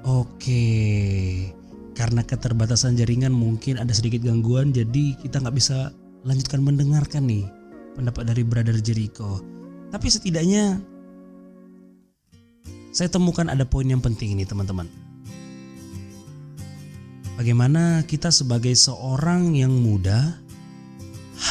Oke, 0.03 0.67
karena 1.95 2.27
keterbatasan 2.27 2.99
jaringan 2.99 3.31
mungkin 3.31 3.79
ada 3.79 3.95
sedikit 3.95 4.27
gangguan, 4.27 4.75
jadi 4.75 5.15
kita 5.23 5.47
nggak 5.47 5.55
bisa 5.55 5.95
lanjutkan 6.27 6.67
mendengarkan 6.67 7.23
nih 7.23 7.47
pendapat 7.95 8.35
dari 8.35 8.43
Brother 8.43 8.83
Jericho. 8.83 9.39
Tapi 9.95 10.11
setidaknya 10.11 10.83
saya 12.91 13.07
temukan 13.07 13.47
ada 13.47 13.63
poin 13.63 13.87
yang 13.87 14.03
penting 14.03 14.35
nih 14.35 14.51
teman-teman. 14.51 14.91
Bagaimana 17.43 18.07
kita 18.07 18.31
sebagai 18.31 18.71
seorang 18.71 19.59
yang 19.59 19.75
muda 19.75 20.39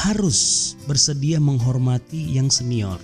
harus 0.08 0.72
bersedia 0.88 1.36
menghormati 1.36 2.32
yang 2.32 2.48
senior. 2.48 2.96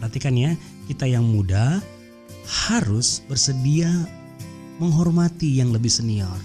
Perhatikan 0.00 0.32
ya, 0.32 0.56
kita 0.88 1.04
yang 1.04 1.28
muda 1.28 1.84
harus 2.64 3.20
bersedia 3.28 3.92
menghormati 4.80 5.60
yang 5.60 5.76
lebih 5.76 5.92
senior. 5.92 6.40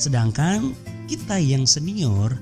Sedangkan 0.00 0.72
kita 1.04 1.36
yang 1.36 1.68
senior 1.68 2.32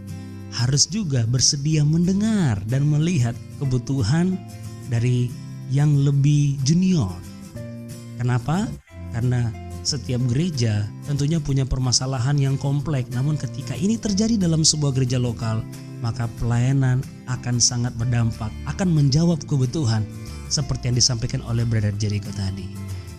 harus 0.55 0.87
juga 0.87 1.26
bersedia 1.26 1.82
mendengar 1.82 2.62
dan 2.70 2.87
melihat 2.87 3.35
kebutuhan 3.59 4.39
dari 4.87 5.35
yang 5.66 5.99
lebih 5.99 6.62
junior. 6.62 7.11
Kenapa? 8.22 8.70
Karena 9.11 9.64
setiap 9.85 10.18
gereja 10.32 10.89
tentunya 11.05 11.37
punya 11.37 11.68
permasalahan 11.68 12.41
yang 12.41 12.57
kompleks. 12.57 13.12
Namun 13.12 13.37
ketika 13.37 13.76
ini 13.76 14.01
terjadi 14.01 14.41
dalam 14.41 14.64
sebuah 14.64 14.97
gereja 14.97 15.20
lokal, 15.20 15.61
maka 16.01 16.26
pelayanan 16.41 17.05
akan 17.28 17.61
sangat 17.61 17.93
berdampak, 18.01 18.49
akan 18.64 18.89
menjawab 18.91 19.45
kebutuhan 19.45 20.03
seperti 20.49 20.91
yang 20.91 20.97
disampaikan 20.97 21.45
oleh 21.45 21.62
Brother 21.68 21.93
Jericho 22.01 22.32
tadi. 22.32 22.64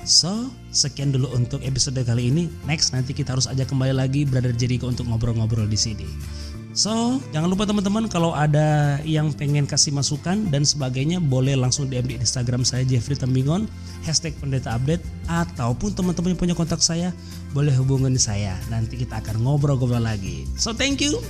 So, 0.06 0.54
sekian 0.70 1.10
dulu 1.10 1.34
untuk 1.34 1.66
episode 1.66 1.98
kali 2.06 2.30
ini. 2.30 2.46
Next 2.70 2.94
nanti 2.94 3.14
kita 3.14 3.34
harus 3.34 3.50
ajak 3.50 3.74
kembali 3.74 3.94
lagi 3.98 4.22
Brother 4.22 4.54
Jericho 4.54 4.86
untuk 4.86 5.10
ngobrol-ngobrol 5.10 5.66
di 5.66 5.78
sini. 5.78 6.06
So, 6.76 7.24
jangan 7.32 7.48
lupa 7.48 7.64
teman-teman 7.64 8.12
kalau 8.12 8.36
ada 8.36 9.00
yang 9.08 9.32
pengen 9.32 9.64
kasih 9.64 9.96
masukan 9.96 10.52
dan 10.52 10.68
sebagainya 10.68 11.24
boleh 11.24 11.56
langsung 11.56 11.88
DM 11.88 12.04
di 12.04 12.16
Instagram 12.20 12.68
saya 12.68 12.84
Jeffrey 12.84 13.16
Tembingon 13.16 13.64
hashtag 14.04 14.36
pendeta 14.36 14.76
update 14.76 15.00
ataupun 15.32 15.96
teman-teman 15.96 16.36
yang 16.36 16.40
punya 16.44 16.52
kontak 16.52 16.84
saya 16.84 17.16
boleh 17.56 17.72
hubungin 17.80 18.20
saya. 18.20 18.60
Nanti 18.68 19.00
kita 19.00 19.24
akan 19.24 19.48
ngobrol-ngobrol 19.48 20.04
lagi. 20.04 20.44
So, 20.60 20.76
thank 20.76 21.00
you 21.00 21.24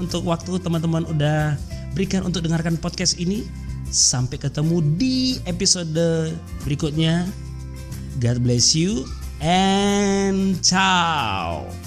untuk 0.00 0.24
waktu 0.24 0.56
teman-teman 0.64 1.04
udah 1.12 1.60
berikan 1.92 2.24
untuk 2.24 2.40
dengarkan 2.40 2.80
podcast 2.80 3.20
ini. 3.20 3.44
Sampai 3.92 4.40
ketemu 4.40 4.80
di 4.96 5.38
episode 5.44 6.32
berikutnya. 6.64 7.28
God 8.16 8.40
bless 8.40 8.72
you 8.72 9.04
and 9.44 10.56
ciao. 10.64 11.85